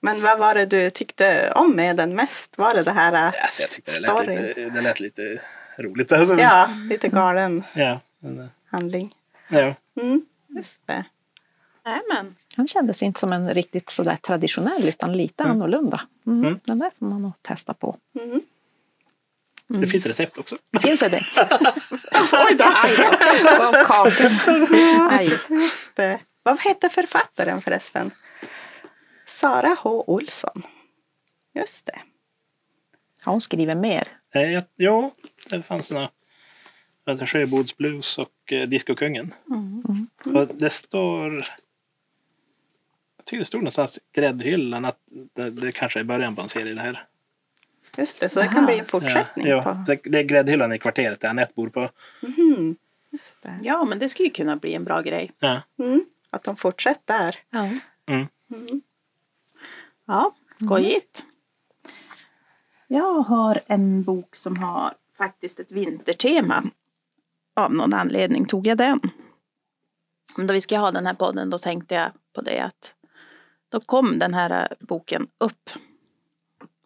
Men 0.00 0.20
vad 0.22 0.38
var 0.38 0.54
det 0.54 0.66
du 0.66 0.90
tyckte 0.90 1.52
om 1.54 1.76
med 1.76 1.96
den 1.96 2.14
mest? 2.16 2.58
Var 2.58 2.74
det 2.74 2.82
det 2.82 2.92
här, 2.92 3.12
äh, 3.12 3.42
Alltså, 3.44 3.62
jag 3.62 3.70
tyckte 3.70 3.92
det 3.92 4.00
lät, 4.00 4.26
lite, 4.26 4.70
det 4.70 4.80
lät 4.80 5.00
lite 5.00 5.40
roligt. 5.78 6.12
Alltså, 6.12 6.34
ja, 6.34 6.68
lite 6.90 7.08
galen 7.08 7.64
ja, 7.74 8.00
eh, 8.24 8.46
handling? 8.70 9.14
ja. 9.48 9.74
Mm, 10.00 10.26
just 10.48 10.86
det. 10.86 11.04
Nej, 11.84 12.00
men. 12.14 12.36
Han 12.56 12.66
kändes 12.68 13.02
inte 13.02 13.20
som 13.20 13.32
en 13.32 13.54
riktigt 13.54 13.90
sådär 13.90 14.16
traditionell 14.16 14.88
utan 14.88 15.12
lite 15.12 15.42
Mm. 15.42 15.52
annorlunda. 15.56 16.00
Mm. 16.26 16.44
Mm. 16.44 16.60
Den 16.64 16.78
där 16.78 16.90
får 16.98 17.06
man 17.06 17.22
nog 17.22 17.32
testa 17.42 17.74
på. 17.74 17.96
Mm. 18.20 18.40
Det 19.68 19.86
finns 19.86 20.06
recept 20.06 20.38
också. 20.38 20.56
Finns 20.80 21.00
det 21.00 21.08
det? 21.08 21.24
Oj 22.32 22.54
då! 22.58 22.64
Aj 22.74 22.96
då. 25.28 25.56
Det. 25.94 26.20
Vad 26.42 26.58
hette 26.60 26.88
författaren 26.88 27.60
förresten? 27.62 28.10
Sara 29.26 29.76
H. 29.82 30.04
Olsson. 30.06 30.62
Just 31.54 31.86
det. 31.86 31.98
Har 33.22 33.32
hon 33.32 33.40
skrivit 33.40 33.76
mer? 33.76 34.08
Eh, 34.34 34.62
Jo, 34.76 35.14
det 35.50 35.62
fanns 35.62 35.90
några. 35.90 36.08
Alltså 37.06 37.26
Sjöbodsblues 37.26 38.18
och 38.18 38.52
eh, 38.52 38.68
Discokungen. 38.68 39.34
Mm. 39.50 40.06
Och 40.24 40.48
det 40.54 40.70
står... 40.70 41.44
Det 43.38 43.44
stod 43.44 43.60
någonstans 43.60 43.98
gräddhyllan 44.12 44.84
att 44.84 44.98
det, 45.34 45.50
det 45.50 45.72
kanske 45.72 46.00
är 46.00 46.04
början 46.04 46.36
på 46.36 46.42
en 46.42 46.48
serie 46.48 46.74
det 46.74 46.80
här. 46.80 47.06
Just 47.98 48.20
det, 48.20 48.28
så 48.28 48.40
det 48.40 48.46
Aha. 48.46 48.54
kan 48.54 48.64
bli 48.66 48.74
en 48.74 48.78
Ja, 48.78 48.84
fortsättning 48.84 49.46
ja, 49.46 49.62
på... 49.62 49.84
det, 49.86 50.00
det 50.04 50.18
är 50.18 50.22
gräddhyllan 50.22 50.72
i 50.72 50.78
kvarteret 50.78 51.20
där 51.20 51.28
Anette 51.28 51.52
bor 51.54 51.68
på. 51.68 51.90
Just 53.10 53.42
det. 53.42 53.58
Ja, 53.62 53.84
men 53.84 53.98
det 53.98 54.08
skulle 54.08 54.28
ju 54.28 54.34
kunna 54.34 54.56
bli 54.56 54.74
en 54.74 54.84
bra 54.84 55.00
grej. 55.00 55.32
Ja. 55.38 55.62
Mm. 55.78 56.04
Att 56.30 56.44
de 56.44 56.56
fortsätter. 56.56 57.38
Ja. 57.50 57.68
Mm. 58.06 58.26
Mm. 58.50 58.82
Ja, 60.06 60.34
skojigt. 60.64 61.24
Jag 62.86 63.20
har 63.20 63.60
en 63.66 64.02
bok 64.02 64.36
som 64.36 64.56
har 64.56 64.94
faktiskt 65.18 65.60
ett 65.60 65.72
vintertema. 65.72 66.64
Av 67.54 67.74
någon 67.74 67.94
anledning 67.94 68.46
tog 68.46 68.66
jag 68.66 68.78
den. 68.78 69.00
Men 70.36 70.46
då 70.46 70.54
vi 70.54 70.60
ska 70.60 70.78
ha 70.78 70.90
den 70.90 71.06
här 71.06 71.14
podden 71.14 71.50
då 71.50 71.58
tänkte 71.58 71.94
jag 71.94 72.10
på 72.32 72.40
det 72.40 72.60
att 72.60 72.94
då 73.72 73.80
kom 73.80 74.18
den 74.18 74.34
här 74.34 74.50
eh, 74.50 74.86
boken 74.86 75.28
upp. 75.38 75.70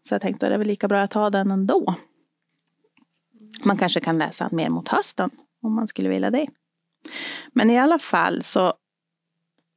Så 0.09 0.15
jag 0.15 0.23
tänkte 0.23 0.47
att 0.47 0.51
det 0.51 0.55
är 0.55 0.59
väl 0.59 0.69
lika 0.69 0.89
bra 0.89 1.01
att 1.01 1.11
ta 1.11 1.31
den 1.31 1.51
ändå. 1.51 1.95
Man 3.65 3.77
kanske 3.77 4.01
kan 4.01 4.19
läsa 4.19 4.49
mer 4.53 4.69
mot 4.69 4.89
hösten 4.89 5.31
om 5.63 5.75
man 5.75 5.87
skulle 5.87 6.09
vilja 6.09 6.31
det. 6.31 6.47
Men 7.53 7.71
i 7.71 7.79
alla 7.79 7.99
fall 7.99 8.43
så 8.43 8.75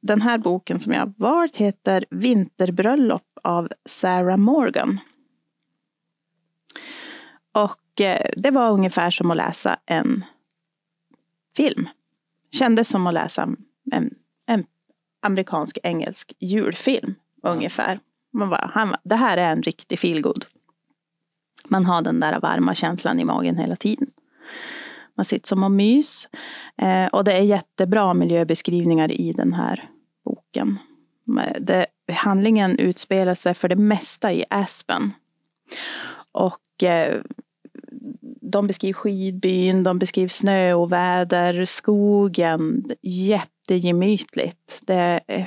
den 0.02 0.22
här 0.22 0.38
boken 0.38 0.80
som 0.80 0.92
jag 0.92 1.00
har 1.00 1.12
valt 1.16 1.56
heter 1.56 2.04
Vinterbröllop 2.10 3.38
av 3.42 3.68
Sarah 3.84 4.36
Morgan. 4.36 4.98
Och 7.52 8.00
eh, 8.00 8.30
det 8.36 8.50
var 8.50 8.70
ungefär 8.70 9.10
som 9.10 9.30
att 9.30 9.36
läsa 9.36 9.76
en 9.86 10.24
film. 11.56 11.88
Kändes 12.52 12.88
som 12.88 13.06
att 13.06 13.14
läsa 13.14 13.48
en, 13.92 14.14
en 14.46 14.66
amerikansk 15.20 15.78
engelsk 15.82 16.32
julfilm 16.38 17.14
ungefär. 17.42 18.00
Man 18.32 18.50
bara, 18.50 18.70
han, 18.74 18.94
det 19.02 19.16
här 19.16 19.36
är 19.36 19.52
en 19.52 19.62
riktig 19.62 19.98
feelgood. 19.98 20.44
Man 21.68 21.86
har 21.86 22.02
den 22.02 22.20
där 22.20 22.40
varma 22.40 22.74
känslan 22.74 23.20
i 23.20 23.24
magen 23.24 23.56
hela 23.56 23.76
tiden. 23.76 24.10
Man 25.14 25.24
sitter 25.24 25.48
som 25.48 25.64
och 25.64 25.70
mys. 25.70 26.28
Eh, 26.76 27.06
och 27.06 27.24
det 27.24 27.32
är 27.32 27.42
jättebra 27.42 28.14
miljöbeskrivningar 28.14 29.12
i 29.12 29.32
den 29.32 29.52
här 29.52 29.90
boken. 30.24 30.78
Det, 31.60 31.86
handlingen 32.12 32.78
utspelar 32.78 33.34
sig 33.34 33.54
för 33.54 33.68
det 33.68 33.76
mesta 33.76 34.32
i 34.32 34.44
Aspen. 34.50 35.12
Och 36.32 36.82
eh, 36.82 37.20
de 38.40 38.66
beskriver 38.66 38.92
skidbyn, 38.92 39.82
de 39.82 39.98
beskriver 39.98 40.28
snö 40.28 40.74
och 40.74 40.92
väder, 40.92 41.64
skogen. 41.64 42.90
Jättegemytligt. 43.02 43.59
Det 44.80 44.94
är 44.94 45.20
eh, 45.26 45.46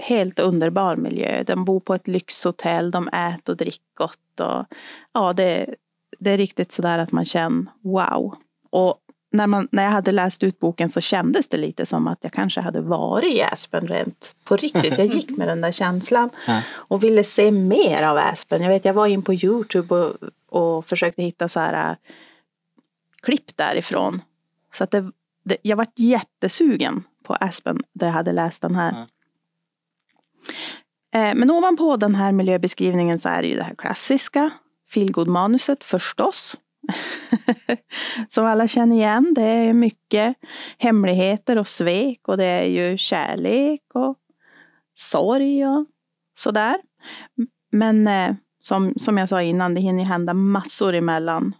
helt 0.00 0.38
underbar 0.38 0.96
miljö. 0.96 1.42
De 1.42 1.64
bor 1.64 1.80
på 1.80 1.94
ett 1.94 2.08
lyxhotell, 2.08 2.90
de 2.90 3.08
äter 3.08 3.52
och 3.52 3.56
dricker 3.56 3.94
gott. 3.94 4.40
Och, 4.40 4.66
ja, 5.12 5.32
det, 5.32 5.74
det 6.18 6.30
är 6.30 6.36
riktigt 6.36 6.72
sådär 6.72 6.98
att 6.98 7.12
man 7.12 7.24
känner 7.24 7.66
wow. 7.82 8.34
Och 8.70 8.98
när, 9.32 9.46
man, 9.46 9.68
när 9.70 9.82
jag 9.84 9.90
hade 9.90 10.12
läst 10.12 10.42
ut 10.42 10.58
boken 10.58 10.88
så 10.88 11.00
kändes 11.00 11.48
det 11.48 11.56
lite 11.56 11.86
som 11.86 12.08
att 12.08 12.18
jag 12.20 12.32
kanske 12.32 12.60
hade 12.60 12.80
varit 12.80 13.34
i 13.34 13.42
Aspen 13.42 13.88
rent 13.88 14.34
på 14.44 14.56
riktigt. 14.56 14.98
Jag 14.98 15.06
gick 15.06 15.30
med 15.30 15.48
den 15.48 15.60
där 15.60 15.72
känslan 15.72 16.30
och 16.70 17.04
ville 17.04 17.24
se 17.24 17.50
mer 17.50 18.02
av 18.06 18.16
Aspen. 18.18 18.62
Jag 18.62 18.68
vet, 18.68 18.84
jag 18.84 18.94
var 18.94 19.06
in 19.06 19.22
på 19.22 19.34
Youtube 19.34 19.94
och, 19.94 20.16
och 20.48 20.86
försökte 20.86 21.22
hitta 21.22 21.48
så 21.48 21.60
här 21.60 21.90
äh, 21.90 21.96
klipp 23.22 23.56
därifrån. 23.56 24.22
Så 24.74 24.84
att 24.84 24.90
det, 24.90 25.12
det, 25.44 25.56
jag 25.62 25.76
vart 25.76 25.98
jättesugen 25.98 27.04
på 27.22 27.34
Aspen 27.34 27.78
där 27.92 28.06
jag 28.06 28.14
hade 28.14 28.32
läst 28.32 28.62
den 28.62 28.74
här. 28.74 29.06
Eh, 31.14 31.34
Men 31.34 31.50
ovanpå 31.50 31.96
den 31.96 32.14
här 32.14 32.32
miljöbeskrivningen 32.32 33.18
så 33.18 33.28
är 33.28 33.42
det 33.42 33.48
ju 33.48 33.56
det 33.56 33.64
här 33.64 33.74
klassiska 33.74 34.50
feelgood-manuset 34.94 35.84
förstås. 35.84 36.56
Som 38.28 38.46
alla 38.46 38.68
känner 38.68 38.96
igen. 38.96 39.34
Det 39.34 39.42
är 39.42 39.72
mycket 39.72 40.36
hemligheter 40.78 41.58
och 41.58 41.68
svek 41.68 42.28
och 42.28 42.36
det 42.36 42.44
är 42.44 42.64
ju 42.64 42.98
kärlek 42.98 43.82
och 43.94 44.18
sorg 44.94 45.66
och 45.66 45.86
sådär. 46.38 46.76
Men 47.70 48.06
eh, 48.06 48.34
som, 48.60 48.94
som 48.96 49.18
jag 49.18 49.28
sa 49.28 49.42
innan, 49.42 49.74
det 49.74 49.80
hinner 49.80 50.02
ju 50.02 50.08
hända 50.08 50.34
massor 50.34 50.94
emellan. 50.94 51.54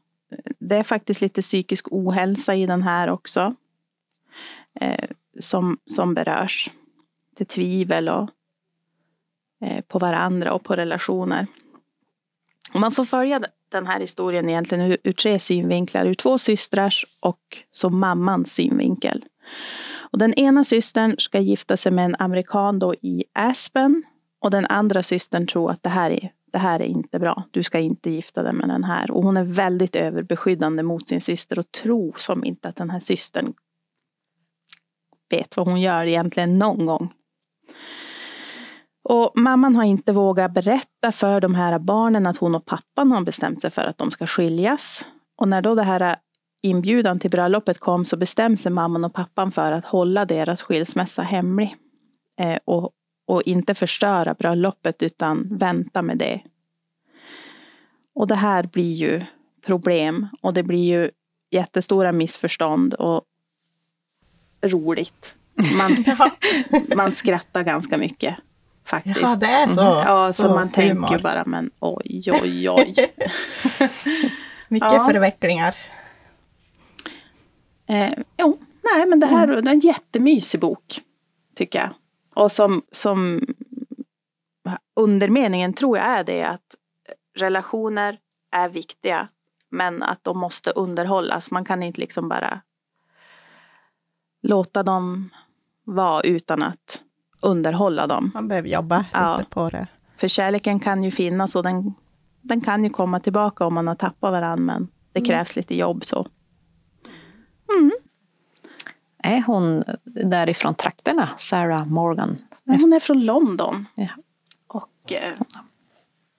Det 0.58 0.76
är 0.76 0.82
faktiskt 0.82 1.20
lite 1.20 1.42
psykisk 1.42 1.86
ohälsa 1.90 2.54
i 2.54 2.66
den 2.66 2.82
här 2.82 3.10
också. 3.10 3.54
Eh, 4.80 5.08
som, 5.40 5.78
som 5.86 6.14
berörs. 6.14 6.70
Till 7.36 7.46
tvivel 7.46 8.08
och 8.08 8.28
eh, 9.64 9.80
på 9.80 9.98
varandra 9.98 10.52
och 10.52 10.64
på 10.64 10.76
relationer. 10.76 11.46
Och 12.74 12.80
man 12.80 12.92
får 12.92 13.04
följa 13.04 13.40
den 13.68 13.86
här 13.86 14.00
historien 14.00 14.48
egentligen 14.48 14.84
ur, 14.84 14.98
ur 15.04 15.12
tre 15.12 15.38
synvinklar. 15.38 16.06
Ur 16.06 16.14
två 16.14 16.38
systrars 16.38 17.06
och 17.20 17.58
så 17.70 17.90
mammans 17.90 18.52
synvinkel. 18.52 19.24
Och 20.12 20.18
den 20.18 20.34
ena 20.34 20.64
systern 20.64 21.14
ska 21.18 21.38
gifta 21.38 21.76
sig 21.76 21.92
med 21.92 22.04
en 22.04 22.16
amerikan 22.18 22.78
då 22.78 22.94
i 22.94 23.24
Aspen. 23.32 24.02
Och 24.40 24.50
den 24.50 24.66
andra 24.66 25.02
systern 25.02 25.46
tror 25.46 25.70
att 25.70 25.82
det 25.82 25.88
här 25.88 26.10
är, 26.10 26.32
det 26.52 26.58
här 26.58 26.80
är 26.80 26.84
inte 26.84 27.18
bra. 27.18 27.42
Du 27.50 27.62
ska 27.62 27.78
inte 27.78 28.10
gifta 28.10 28.42
dig 28.42 28.52
med 28.52 28.68
den 28.68 28.84
här. 28.84 29.10
Och 29.10 29.22
hon 29.22 29.36
är 29.36 29.44
väldigt 29.44 29.96
överbeskyddande 29.96 30.82
mot 30.82 31.08
sin 31.08 31.20
syster 31.20 31.58
och 31.58 31.72
tror 31.72 32.14
som 32.18 32.44
inte 32.44 32.68
att 32.68 32.76
den 32.76 32.90
här 32.90 33.00
systern 33.00 33.54
vet 35.32 35.56
vad 35.56 35.68
hon 35.68 35.80
gör 35.80 36.06
egentligen 36.06 36.58
någon 36.58 36.86
gång. 36.86 37.12
Och 39.04 39.32
mamman 39.34 39.76
har 39.76 39.84
inte 39.84 40.12
vågat 40.12 40.54
berätta 40.54 41.12
för 41.12 41.40
de 41.40 41.54
här 41.54 41.78
barnen 41.78 42.26
att 42.26 42.36
hon 42.36 42.54
och 42.54 42.66
pappan 42.66 43.12
har 43.12 43.22
bestämt 43.22 43.60
sig 43.60 43.70
för 43.70 43.82
att 43.82 43.98
de 43.98 44.10
ska 44.10 44.26
skiljas. 44.26 45.06
Och 45.36 45.48
när 45.48 45.62
då 45.62 45.74
det 45.74 45.82
här 45.82 46.16
inbjudan 46.62 47.18
till 47.18 47.30
bröllopet 47.30 47.78
kom 47.78 48.04
så 48.04 48.16
bestämde 48.16 48.58
sig 48.58 48.72
mamman 48.72 49.04
och 49.04 49.14
pappan 49.14 49.52
för 49.52 49.72
att 49.72 49.84
hålla 49.84 50.24
deras 50.24 50.62
skilsmässa 50.62 51.22
hemlig. 51.22 51.76
Eh, 52.40 52.58
och, 52.64 52.90
och 53.26 53.42
inte 53.42 53.74
förstöra 53.74 54.34
bröllopet 54.34 55.02
utan 55.02 55.58
vänta 55.58 56.02
med 56.02 56.18
det. 56.18 56.40
Och 58.14 58.26
det 58.26 58.34
här 58.34 58.66
blir 58.72 58.92
ju 58.92 59.24
problem 59.66 60.28
och 60.42 60.54
det 60.54 60.62
blir 60.62 60.84
ju 60.84 61.10
jättestora 61.50 62.12
missförstånd 62.12 62.94
och 62.94 63.22
roligt. 64.62 65.36
Man, 65.76 66.04
man 66.96 67.14
skrattar 67.14 67.62
ganska 67.62 67.98
mycket 67.98 68.36
faktiskt. 68.84 69.20
Ja, 69.20 69.36
det 69.40 69.46
är 69.46 69.68
så. 69.68 69.80
Ja, 69.80 70.32
så, 70.32 70.48
man 70.48 70.70
tänker 70.70 70.94
humor. 70.94 71.12
ju 71.12 71.18
bara 71.18 71.44
men 71.44 71.70
oj, 71.80 72.22
oj, 72.42 72.70
oj. 72.70 72.94
Mycket 74.68 74.92
Ja. 74.92 75.06
förvecklingar. 75.06 75.74
Eh, 77.86 78.12
jo, 78.38 78.58
nej 78.94 79.06
men 79.06 79.20
det 79.20 79.26
här 79.26 79.48
är 79.48 79.68
en 79.68 79.78
jättemysig 79.78 80.60
bok. 80.60 81.00
Tycker 81.56 81.78
jag. 81.78 81.90
Och 82.34 82.52
som, 82.52 82.82
som 82.92 83.40
undermeningen 85.00 85.72
tror 85.72 85.98
jag 85.98 86.06
är 86.06 86.24
det 86.24 86.42
att 86.42 86.74
relationer 87.38 88.18
är 88.52 88.68
viktiga 88.68 89.28
men 89.70 90.02
att 90.02 90.24
de 90.24 90.38
måste 90.38 90.70
underhållas. 90.70 91.50
Man 91.50 91.64
kan 91.64 91.82
inte 91.82 92.00
liksom 92.00 92.28
bara 92.28 92.60
låta 94.42 94.82
dem 94.82 95.30
vara 95.84 96.20
utan 96.22 96.62
att 96.62 97.02
underhålla 97.40 98.06
dem. 98.06 98.30
Man 98.34 98.48
behöver 98.48 98.68
jobba 98.68 99.04
Ja. 99.12 99.36
lite 99.38 99.50
på 99.50 99.68
det. 99.68 99.86
För 100.16 100.28
kärleken 100.28 100.80
kan 100.80 101.02
ju 101.02 101.10
finnas 101.10 101.56
och 101.56 101.62
den, 101.62 101.94
den 102.40 102.60
kan 102.60 102.84
ju 102.84 102.90
komma 102.90 103.20
tillbaka 103.20 103.66
om 103.66 103.74
man 103.74 103.86
har 103.88 103.94
tappat 103.94 104.32
varandra 104.32 104.56
men 104.74 104.88
det 105.12 105.20
krävs 105.20 105.56
lite 105.56 105.74
jobb 105.74 106.04
så. 106.04 106.26
Är 109.24 109.42
hon 109.42 109.84
därifrån 110.24 110.74
trakterna, 110.74 111.28
Sarah 111.36 111.86
Morgan? 111.86 112.36
Men 112.64 112.80
hon 112.80 112.92
är 112.92 113.00
från 113.00 113.24
London. 113.24 113.86
Ja. 113.94 114.08
Och 114.66 115.12
eh, 115.12 115.32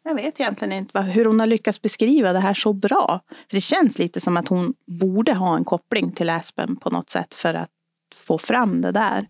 jag 0.03 0.15
vet 0.15 0.39
egentligen 0.39 0.71
inte 0.71 1.01
hur 1.01 1.25
hon 1.25 1.39
har 1.39 1.47
lyckats 1.47 1.81
beskriva 1.81 2.33
det 2.33 2.39
här 2.39 2.53
så 2.53 2.73
bra. 2.73 3.21
För 3.29 3.55
det 3.57 3.61
känns 3.61 3.99
lite 3.99 4.21
som 4.21 4.37
att 4.37 4.47
hon 4.47 4.73
borde 4.85 5.33
ha 5.33 5.55
en 5.57 5.65
koppling 5.65 6.11
till 6.11 6.29
Aspen 6.29 6.75
på 6.75 6.89
något 6.89 7.09
sätt 7.09 7.33
för 7.33 7.53
att 7.53 7.69
få 8.25 8.37
fram 8.37 8.81
det 8.81 8.91
där. 8.91 9.27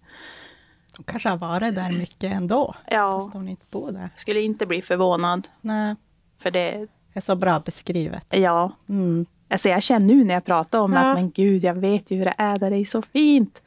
Hon 0.98 1.04
kanske 1.06 1.30
har 1.30 1.38
varit 1.38 1.76
där 1.76 1.92
mycket 1.92 2.34
ändå. 2.34 2.76
Ja. 2.92 3.22
Fast 3.22 3.34
hon 3.34 3.48
inte 3.48 3.66
bor 3.72 3.92
där. 3.92 4.10
Skulle 4.16 4.42
inte 4.42 4.66
bli 4.66 4.82
förvånad. 4.82 5.48
Nej, 5.62 5.96
För 6.42 6.52
det, 6.52 6.88
är 7.14 7.22
så 7.22 7.36
bra 7.36 7.60
beskrivet. 7.60 8.26
ja. 8.30 8.72
Mm. 8.90 9.26
Alltså 9.50 9.70
jag 9.70 9.84
känner 9.84 10.16
nu 10.16 10.24
när 10.24 10.34
jag 10.34 10.46
pratar 10.46 10.80
om 10.80 10.94
Ja. 10.94 11.00
att 11.00 11.16
men 11.18 11.32
gud, 11.32 11.64
jag 11.64 11.74
vet 11.74 12.12
ju 12.12 12.18
hur 12.18 12.26
det 12.26 12.34
är 12.38 12.60
där, 12.60 12.70
det 12.70 12.78
är 12.78 12.86
så 12.86 13.02
fint. 13.02 13.62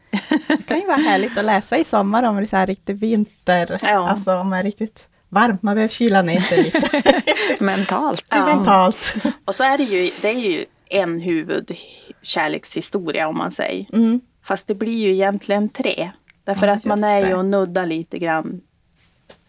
Det 0.48 0.66
kan 0.66 0.80
ju 0.80 0.86
vara 0.86 0.96
härligt 0.96 1.38
att 1.38 1.44
läsa 1.44 1.78
i 1.78 1.84
sommar 1.84 2.22
om 2.22 2.36
det 2.36 2.42
är 2.42 2.46
så 2.46 2.56
här 2.56 2.66
riktig 2.66 2.96
vinter. 2.96 3.76
Ja. 3.82 4.08
Alltså 4.08 4.34
om 4.36 4.50
det 4.50 4.56
är 4.56 4.62
riktigt 4.62 5.08
varmt. 5.28 5.62
Man 5.62 5.74
behöver 5.74 5.92
kyla 5.92 6.22
ner 6.22 6.40
sig 6.40 6.62
lite. 6.62 7.22
Mentalt. 7.64 8.24
Ja. 8.30 8.46
Mentalt. 8.56 9.14
Och 9.44 9.54
så 9.54 9.64
är 9.64 9.78
det 9.78 9.84
ju, 9.84 10.10
det 10.22 10.28
är 10.28 10.38
ju 10.40 10.64
en 10.88 11.20
huvudkärlekshistoria 11.20 13.28
om 13.28 13.36
man 13.38 13.52
säger. 13.52 13.86
Mm. 13.92 14.20
Fast 14.46 14.66
det 14.66 14.74
blir 14.74 14.98
ju 14.98 15.12
egentligen 15.12 15.68
tre. 15.68 16.10
Därför 16.44 16.66
Ja, 16.66 16.72
att 16.72 16.84
man 16.84 17.04
är 17.04 17.22
det. 17.22 17.28
ju 17.28 17.34
och 17.34 17.44
nuddar 17.44 17.86
lite 17.86 18.18
grann 18.18 18.60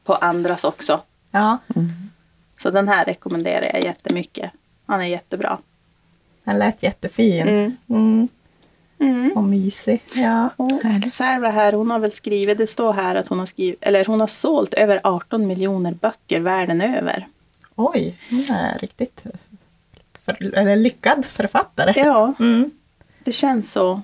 på 0.03 0.13
andras 0.13 0.63
också. 0.63 1.01
Ja, 1.31 1.57
Så 2.59 2.69
den 2.69 2.87
här 2.87 3.05
rekommenderar 3.05 3.69
jag 3.73 3.83
jättemycket. 3.83 4.51
Han 4.85 5.01
är 5.01 5.05
jättebra. 5.05 5.57
den 6.43 6.59
lät 6.59 6.83
jättefin. 6.83 7.47
Mm. 7.47 7.77
Mm. 7.89 8.27
Mm. 8.99 9.31
Och 9.37 9.43
mysig. 9.43 10.01
Ja. 10.13 10.49
Och 10.55 10.71
Sarah 11.11 11.51
här, 11.53 11.73
hon 11.73 11.91
har 11.91 11.99
väl 11.99 12.11
skrivit, 12.11 12.57
det 12.57 12.67
står 12.67 12.93
här 12.93 13.15
att 13.15 13.27
hon 13.27 13.39
har 13.39 13.45
skrivit, 13.45 13.77
eller 13.83 14.05
hon 14.05 14.19
har 14.19 14.27
sålt 14.27 14.73
över 14.73 14.99
18 15.03 15.47
miljoner 15.47 15.93
böcker 15.93 16.39
världen 16.39 16.81
över. 16.81 17.27
Oj, 17.75 18.17
hon 18.29 18.39
är 18.51 18.79
riktigt 18.79 19.23
för, 20.25 20.53
eller 20.57 20.75
lyckad 20.75 21.25
författare. 21.25 21.93
Ja, 21.95 22.33
Mm. 22.39 22.71
det 23.23 23.31
känns 23.31 23.71
så. 23.71 24.01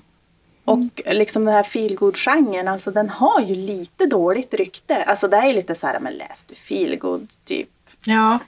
Och 0.65 0.79
liksom 1.05 1.45
den 1.45 1.53
här 1.53 1.63
feelgood-genren, 1.63 2.67
alltså 2.67 2.91
den 2.91 3.09
har 3.09 3.41
ju 3.41 3.55
lite 3.55 4.05
dåligt 4.05 4.53
rykte. 4.53 5.03
Alltså 5.03 5.27
det 5.27 5.37
är 5.37 5.47
ju 5.47 5.53
lite 5.53 5.75
så 5.75 5.87
här, 5.87 5.99
men 5.99 6.13
läs 6.13 6.45
du 6.45 6.55
feelgood 6.55 7.27
typ. 7.45 7.69
Ja. 8.05 8.39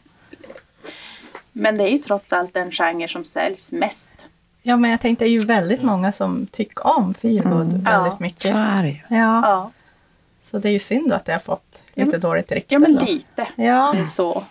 Men 1.52 1.78
det 1.78 1.84
är 1.84 1.88
ju 1.92 1.98
trots 1.98 2.34
allt 2.34 2.54
den 2.54 2.72
genre 2.72 3.08
som 3.08 3.26
säljs 3.26 3.72
mest. 3.72 4.14
ja, 4.62 4.78
men 4.78 4.92
jag 4.92 5.02
tänkte 5.02 5.26
det 5.26 5.30
är 5.30 5.32
ju 5.32 5.40
väldigt 5.46 5.84
många 5.84 6.12
som 6.12 6.48
tycker 6.52 6.88
om 6.88 7.14
feelgood 7.14 7.54
Mm. 7.74 7.84
väldigt 7.84 8.14
Ja, 8.14 8.18
mycket. 8.20 8.42
Så 8.42 8.58
är 8.58 8.82
det 8.84 8.90
ju. 8.90 8.98
Ja. 9.18 9.42
Ja, 9.44 9.72
Så 10.46 10.58
det 10.60 10.70
är 10.70 10.74
ju 10.74 10.80
synd 10.80 11.14
att 11.14 11.26
det 11.26 11.32
har 11.32 11.40
fått 11.40 11.82
lite 11.94 12.12
men- 12.12 12.20
dåligt 12.20 12.52
rykte. 12.52 12.74
ja 12.76 12.80
men 12.80 12.96
då. 12.96 13.06
lite. 13.06 13.48
Ja. 13.56 13.96
Så. 14.08 14.44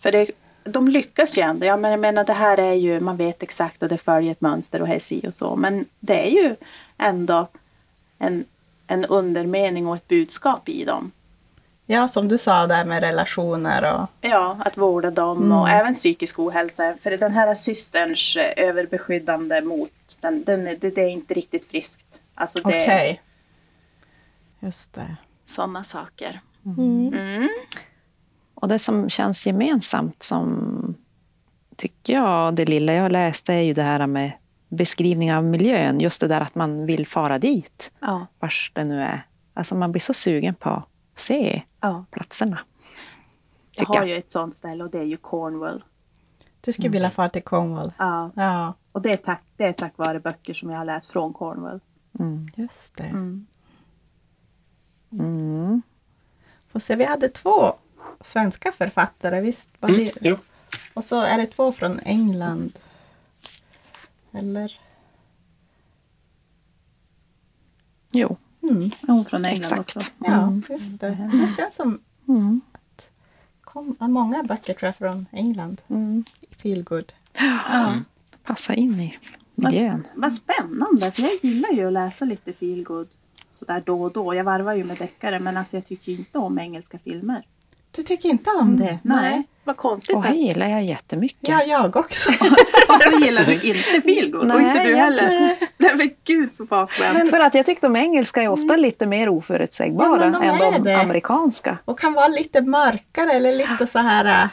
För 0.00 0.12
det, 0.12 0.30
de 0.64 0.88
lyckas 0.88 1.38
ju 1.38 1.42
ändå. 1.42 1.66
Ja, 1.66 1.76
men 1.76 1.90
jag 1.90 2.00
menar 2.00 2.24
det 2.24 2.32
här 2.32 2.58
är 2.58 2.72
ju, 2.72 3.00
man 3.00 3.16
vet 3.16 3.42
exakt 3.42 3.82
och 3.82 3.88
det 3.88 3.98
följer 3.98 4.32
ett 4.32 4.40
mönster 4.40 4.82
och 4.82 4.88
här 4.88 4.98
si 4.98 5.22
och 5.28 5.34
så. 5.34 5.56
Men 5.56 5.84
det 6.00 6.26
är 6.26 6.30
ju 6.30 6.56
ändå 6.98 7.48
en, 8.18 8.44
en 8.86 9.04
undermening 9.04 9.86
och 9.86 9.96
ett 9.96 10.08
budskap 10.08 10.68
i 10.68 10.84
dem. 10.84 11.12
ja, 11.86 12.08
som 12.08 12.28
du 12.28 12.38
sa 12.38 12.66
där 12.66 12.84
med 12.84 13.02
relationer 13.02 13.94
och 13.94 14.06
Ja, 14.20 14.58
att 14.64 14.76
vårda 14.76 15.10
dem 15.10 15.52
och 15.52 15.68
även 15.68 15.94
psykisk 15.94 16.38
ohälsa. 16.38 16.94
För 17.02 17.10
den 17.10 17.32
här 17.32 17.54
systerns 17.54 18.36
eh, 18.36 18.68
överbeskyddande 18.68 19.60
mot, 19.60 19.90
den, 20.20 20.44
den, 20.44 20.64
det, 20.64 20.90
det 20.90 21.00
är 21.02 21.10
inte 21.10 21.34
riktigt 21.34 21.64
friskt. 21.70 22.04
Alltså 22.34 22.58
det 22.58 22.64
okej. 22.68 23.22
Just 24.60 24.94
det. 24.94 25.16
sådana 25.46 25.84
saker. 25.84 26.40
Mm. 26.66 27.14
Mm. 27.14 27.48
Och 28.62 28.68
det 28.68 28.78
som 28.78 29.08
känns 29.08 29.46
gemensamt 29.46 30.22
som 30.22 30.94
tycker 31.76 32.12
jag, 32.12 32.54
det 32.54 32.64
lilla 32.64 32.92
jag 32.92 33.12
läste 33.12 33.54
är 33.54 33.60
ju 33.60 33.74
det 33.74 33.82
här 33.82 34.06
med 34.06 34.32
beskrivning 34.68 35.34
av 35.34 35.44
miljön. 35.44 36.00
Just 36.00 36.20
det 36.20 36.28
där 36.28 36.40
att 36.40 36.54
man 36.54 36.86
vill 36.86 37.06
fara 37.06 37.38
dit, 37.38 37.92
Ja, 38.00 38.26
vars 38.38 38.72
det 38.74 38.84
nu 38.84 39.02
är. 39.02 39.26
Alltså 39.54 39.74
man 39.74 39.92
blir 39.92 40.00
så 40.00 40.14
sugen 40.14 40.54
på 40.54 40.70
att 40.70 40.88
se 41.14 41.62
ja. 41.80 42.04
platserna. 42.10 42.58
Jag 43.72 43.86
har 43.86 43.96
jag. 43.96 44.08
ju 44.08 44.16
ett 44.16 44.30
sånt 44.30 44.56
ställe 44.56 44.84
och 44.84 44.90
det 44.90 44.98
är 44.98 45.04
ju 45.04 45.16
Cornwall. 45.16 45.84
Du 46.60 46.72
skulle 46.72 46.88
vilja 46.88 47.10
fara 47.10 47.30
till 47.30 47.42
Cornwall. 47.42 47.92
Ja, 47.98 48.30
Ja, 48.34 48.74
och 48.92 49.02
det 49.02 49.12
är, 49.12 49.16
tack, 49.16 49.42
det 49.56 49.64
är 49.64 49.72
tack 49.72 49.98
vare 49.98 50.20
böcker 50.20 50.54
som 50.54 50.70
jag 50.70 50.78
har 50.78 50.84
läst 50.84 51.10
från 51.10 51.32
Cornwall. 51.32 51.80
Mm. 52.18 52.48
just 52.56 52.96
det. 52.96 53.04
Mm. 53.04 53.46
Mm. 55.12 55.82
Får 56.72 56.80
se, 56.80 56.96
vi 56.96 57.04
hade 57.04 57.28
två 57.28 57.74
svenska 58.24 58.72
författare, 58.72 59.40
visst? 59.40 59.68
Var 59.80 59.88
Mm, 59.88 60.04
det? 60.04 60.12
jo. 60.20 60.36
Och 60.94 61.04
så 61.04 61.20
är 61.20 61.38
det 61.38 61.46
två 61.46 61.72
från 61.72 62.00
England. 62.04 62.72
Eller? 64.32 64.80
Jo, 68.12 68.36
Mm. 68.62 68.90
Hon 69.06 69.24
från 69.24 69.44
England 69.44 69.60
Exakt. 69.60 69.80
också. 69.96 70.00
Ja, 70.18 70.60
just 70.68 71.00
det. 71.00 71.30
Det 71.32 71.54
känns 71.56 71.74
som 71.76 72.00
mm. 72.28 72.60
kom, 73.60 73.96
många 74.00 74.42
böcker 74.42 74.74
tror 74.74 74.86
jag 74.88 74.96
från 74.96 75.26
England. 75.32 75.80
Mm. 75.88 76.24
Feel 76.50 76.82
good. 76.82 77.12
Ja. 77.72 77.94
passa 78.42 78.74
in 78.74 79.00
i 79.00 79.18
Vad, 79.54 79.72
miljön. 79.72 80.06
vad 80.14 80.32
spännande, 80.34 81.12
för 81.12 81.22
jag 81.22 81.32
gillar 81.42 81.70
ju 81.70 81.86
att 81.86 81.92
läsa 81.92 82.24
lite 82.24 82.52
feelgood 82.52 83.08
sådär 83.54 83.82
då 83.86 84.02
och 84.02 84.12
då. 84.12 84.34
Jag 84.34 84.44
varvar 84.44 84.72
ju 84.74 84.84
med 84.84 84.98
deckare 84.98 85.38
men 85.40 85.56
alltså 85.56 85.76
jag 85.76 85.86
tycker 85.86 86.12
inte 86.12 86.38
om 86.38 86.58
engelska 86.58 86.98
filmer. 86.98 87.46
Du 87.92 88.02
tycker 88.02 88.28
inte 88.28 88.50
om 88.50 88.76
det? 88.76 88.98
Nej, 89.02 89.42
vad 89.64 89.76
konstigt. 89.76 90.16
Och 90.16 90.24
här 90.24 90.34
gillar 90.34 90.66
jag 90.68 90.84
jättemycket. 90.84 91.48
Ja, 91.48 91.62
jag 91.62 91.96
också. 91.96 92.30
Och 92.88 93.00
så 93.02 93.18
gillar 93.24 93.44
du 93.44 93.52
inte 93.54 94.00
feelgood 94.04 94.52
och 94.52 94.60
inte 94.60 94.84
du 94.86 94.94
heller. 94.96 95.56
Nej 95.76 95.96
men 95.96 96.10
gud 96.24 96.54
så 96.54 96.64
bakvänt. 96.64 97.30
För 97.30 97.40
att 97.40 97.54
jag 97.54 97.66
tyckte 97.66 97.86
de 97.86 97.96
engelska 97.96 98.42
är 98.42 98.48
ofta 98.48 98.76
lite 98.76 99.06
mer 99.06 99.28
oförutsägbara 99.28 100.24
Ja, 100.24 100.30
de 100.30 100.42
än 100.42 100.58
de 100.58 100.82
det. 100.84 101.00
amerikanska. 101.00 101.78
Och 101.84 101.98
kan 101.98 102.12
vara 102.12 102.28
lite 102.28 102.60
mörkare 102.60 103.32
eller 103.32 103.52
lite 103.56 103.86
så 103.86 103.98
här, 103.98 104.42
äh, 104.44 104.48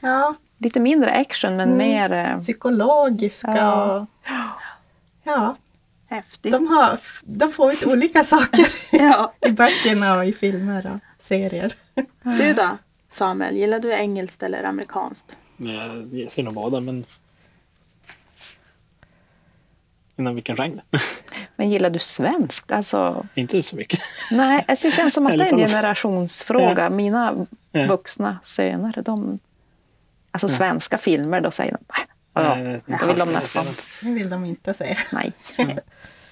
ja, 0.00 0.34
Lite 0.58 0.80
mindre 0.80 1.10
action 1.12 1.56
men 1.56 1.68
Mm. 1.72 1.78
mer... 1.78 2.12
eh, 2.12 2.38
psykologiska. 2.38 3.56
Ja. 3.56 3.96
Och, 3.96 4.06
ja, 5.24 5.56
Häftigt. 6.08 6.52
de, 6.52 6.66
har, 6.66 6.98
de 7.22 7.48
får 7.52 7.72
ut 7.72 7.86
olika 7.86 8.24
saker 8.24 8.66
Ja. 8.90 9.32
i 9.46 9.50
böckerna 9.50 10.16
och 10.18 10.24
i 10.24 10.32
filmer 10.32 10.90
och 10.94 11.00
serier. 11.32 11.74
Du 12.22 12.52
då 12.52 12.68
Samuel, 13.10 13.56
gillar 13.56 13.80
du 13.80 13.92
engelskt 13.92 14.42
eller 14.42 14.64
amerikanskt? 14.64 15.26
Jag 15.56 16.32
ser 16.32 16.42
nog 16.42 16.54
båda 16.54 16.80
men 16.80 17.04
inom 20.16 20.34
vilken 20.34 20.56
genre? 20.56 20.82
Men 21.56 21.70
gillar 21.70 21.90
du 21.90 21.98
svenskt? 21.98 22.72
Alltså, 22.72 23.26
Inte 23.34 23.62
så 23.62 23.76
mycket. 23.76 24.00
nej, 24.30 24.64
alltså 24.68 24.86
det 24.88 24.92
känns 24.92 25.14
som 25.14 25.26
att 25.26 25.38
det 25.38 25.44
är 25.48 25.52
en 25.52 25.58
generationsfråga. 25.58 26.82
Ja. 26.82 26.90
Mina 26.90 27.46
Ja. 27.72 27.86
vuxna 27.86 28.38
söner, 28.42 29.02
de... 29.04 29.38
Alltså 30.30 30.48
svenska 30.48 30.98
filmer, 30.98 31.40
då 31.40 31.50
säger 31.50 31.72
de 31.72 31.78
"Äh, 31.78 32.42
ja, 32.44 32.58
Eh, 32.58 32.76
då 33.00 33.06
vill 33.06 33.18
de 33.18 33.32
nästan... 33.32 33.64
Det 34.02 34.08
vill 34.10 34.30
de 34.30 34.44
inte 34.44 34.74
säga. 34.74 34.98
Nej. 35.12 35.32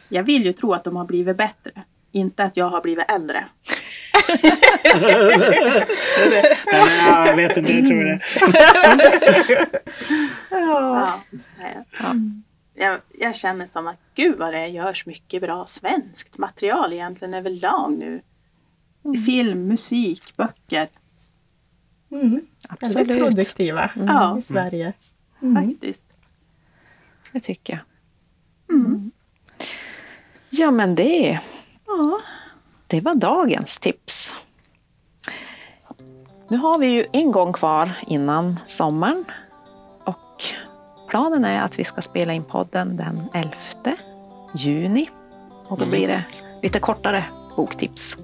Jag 0.08 0.22
vill 0.22 0.44
ju 0.44 0.52
tro 0.52 0.72
att 0.72 0.84
de 0.84 0.96
har 0.96 1.04
blivit 1.04 1.36
bättre. 1.36 1.70
Inte 2.12 2.44
att 2.44 2.56
jag 2.56 2.68
har 2.70 2.80
blivit 2.82 3.10
äldre. 3.10 3.44
Nej, 6.72 6.84
men 7.06 7.26
jag 7.26 7.36
vet 7.36 7.56
inte, 7.56 7.72
jag 7.72 7.86
tror 7.86 8.04
det. 8.04 8.20
Ja. 10.50 11.20
Jag, 12.74 12.98
jag 13.18 13.36
känner 13.36 13.66
som 13.66 13.86
att 13.86 13.98
gud 14.14 14.38
vad 14.38 14.52
det 14.54 14.66
görs 14.66 15.06
mycket 15.06 15.42
bra 15.42 15.66
svenskt 15.66 16.38
material 16.38 16.92
egentligen 16.92 17.34
överlag 17.34 17.98
nu. 17.98 18.22
Film, 19.26 19.66
musik, 19.68 20.36
böcker. 20.36 20.88
Mm. 22.10 22.30
Väldigt 22.30 22.46
Absolut. 22.68 23.18
produktiva 23.18 23.90
Ja. 24.06 24.38
i 24.38 24.42
Sverige. 24.42 24.92
Faktiskt. 25.54 26.06
Det 27.32 27.40
tycker 27.40 27.72
jag. 27.72 27.82
Mm. 28.76 29.10
Ja, 30.50 30.70
men 30.70 30.94
det... 30.94 31.40
Ja. 31.98 32.18
det 32.86 33.00
var 33.00 33.14
dagens 33.14 33.78
tips. 33.78 34.34
Nu 36.48 36.56
har 36.56 36.78
vi 36.78 36.86
ju 36.86 37.06
en 37.12 37.32
gång 37.32 37.52
kvar 37.52 37.90
innan 38.06 38.58
sommaren. 38.66 39.24
Och 40.04 40.42
planen 41.08 41.44
är 41.44 41.62
att 41.62 41.78
vi 41.78 41.84
ska 41.84 42.02
spela 42.02 42.32
in 42.32 42.44
podden 42.44 42.96
den 42.96 43.22
11 43.34 43.54
juni. 44.54 45.10
Och 45.68 45.78
då 45.78 45.84
Mm. 45.84 45.90
blir 45.90 46.08
det 46.08 46.24
lite 46.62 46.80
kortare 46.80 47.24
boktips. 47.56 48.16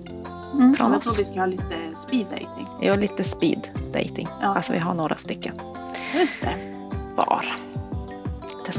Mm. 0.53 0.75
Från 0.77 0.91
Jag 0.91 0.99
oss. 0.99 1.05
tror 1.05 1.17
vi 1.17 1.25
ska 1.25 1.39
ha 1.41 1.47
lite 1.47 1.79
speed 1.99 2.27
dating. 2.27 2.67
Ja, 2.81 2.95
lite 2.97 3.25
speed 3.25 3.69
dating. 3.93 4.29
Ja. 4.43 4.55
Alltså 4.55 4.73
vi 4.73 4.79
har 4.79 4.95
några 4.95 5.17
stycken 5.17 5.55
Just 6.15 6.41
det. 6.41 6.57
var. 7.17 7.45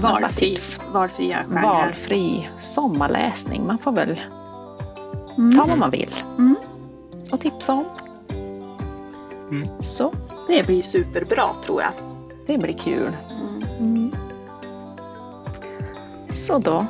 Valfri, 0.01 0.49
tips. 0.49 0.79
valfria 0.93 1.43
genrer. 1.49 1.61
Valfri 1.63 2.49
sommarläsning. 2.57 3.67
Man 3.67 3.77
får 3.77 3.91
väl 3.91 4.21
Mm. 5.37 5.57
ta 5.57 5.65
vad 5.65 5.77
man 5.77 5.89
vill. 5.91 6.15
Mm. 6.37 6.55
Och 7.31 7.39
tipsa 7.39 7.73
om. 7.73 7.85
Mm. 9.51 9.63
Så 9.79 10.13
Det 10.47 10.63
blir 10.67 10.83
superbra 10.83 11.49
tror 11.65 11.81
jag. 11.81 11.91
det 12.47 12.57
blir 12.57 12.73
kul. 12.77 13.11
Mm. 13.79 14.11
Så 16.31 16.57
då 16.57 16.85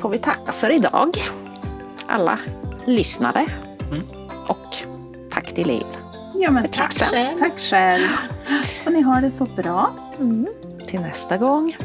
får 0.00 0.08
vi 0.08 0.18
tacka 0.18 0.52
för 0.52 0.70
idag. 0.70 1.16
Alla 2.06 2.38
lyssnare. 2.84 3.46
Mm. 3.90 4.02
Och 4.48 4.76
tack 5.30 5.46
till 5.54 5.70
er. 5.70 5.86
Ja, 6.34 6.50
men 6.50 6.62
För 6.62 6.68
tack 6.68 6.92
själv. 6.92 7.38
Tack 7.38 7.60
själv. 7.60 8.06
Och 8.86 8.92
ni 8.92 9.00
har 9.00 9.20
det 9.20 9.30
så 9.30 9.44
bra. 9.44 9.90
Till 10.86 11.00
nästa 11.00 11.36
gång. 11.36 11.76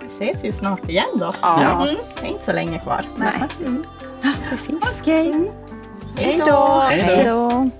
Vi 0.00 0.06
ses 0.26 0.44
ju 0.44 0.52
snart 0.52 0.88
igen 0.88 1.04
då. 1.14 1.30
Ja. 1.42 1.82
Mm, 1.88 1.96
det 2.20 2.26
är 2.26 2.30
inte 2.30 2.44
så 2.44 2.52
länge 2.52 2.78
kvar. 2.78 3.04
Nej. 3.16 3.48
Mm. 3.66 3.84
Precis. 4.50 4.74
Okej. 5.00 5.32
Då! 5.32 6.22
Hej 6.22 6.38
då. 6.46 6.80
Hej 6.90 7.24
då. 7.24 7.70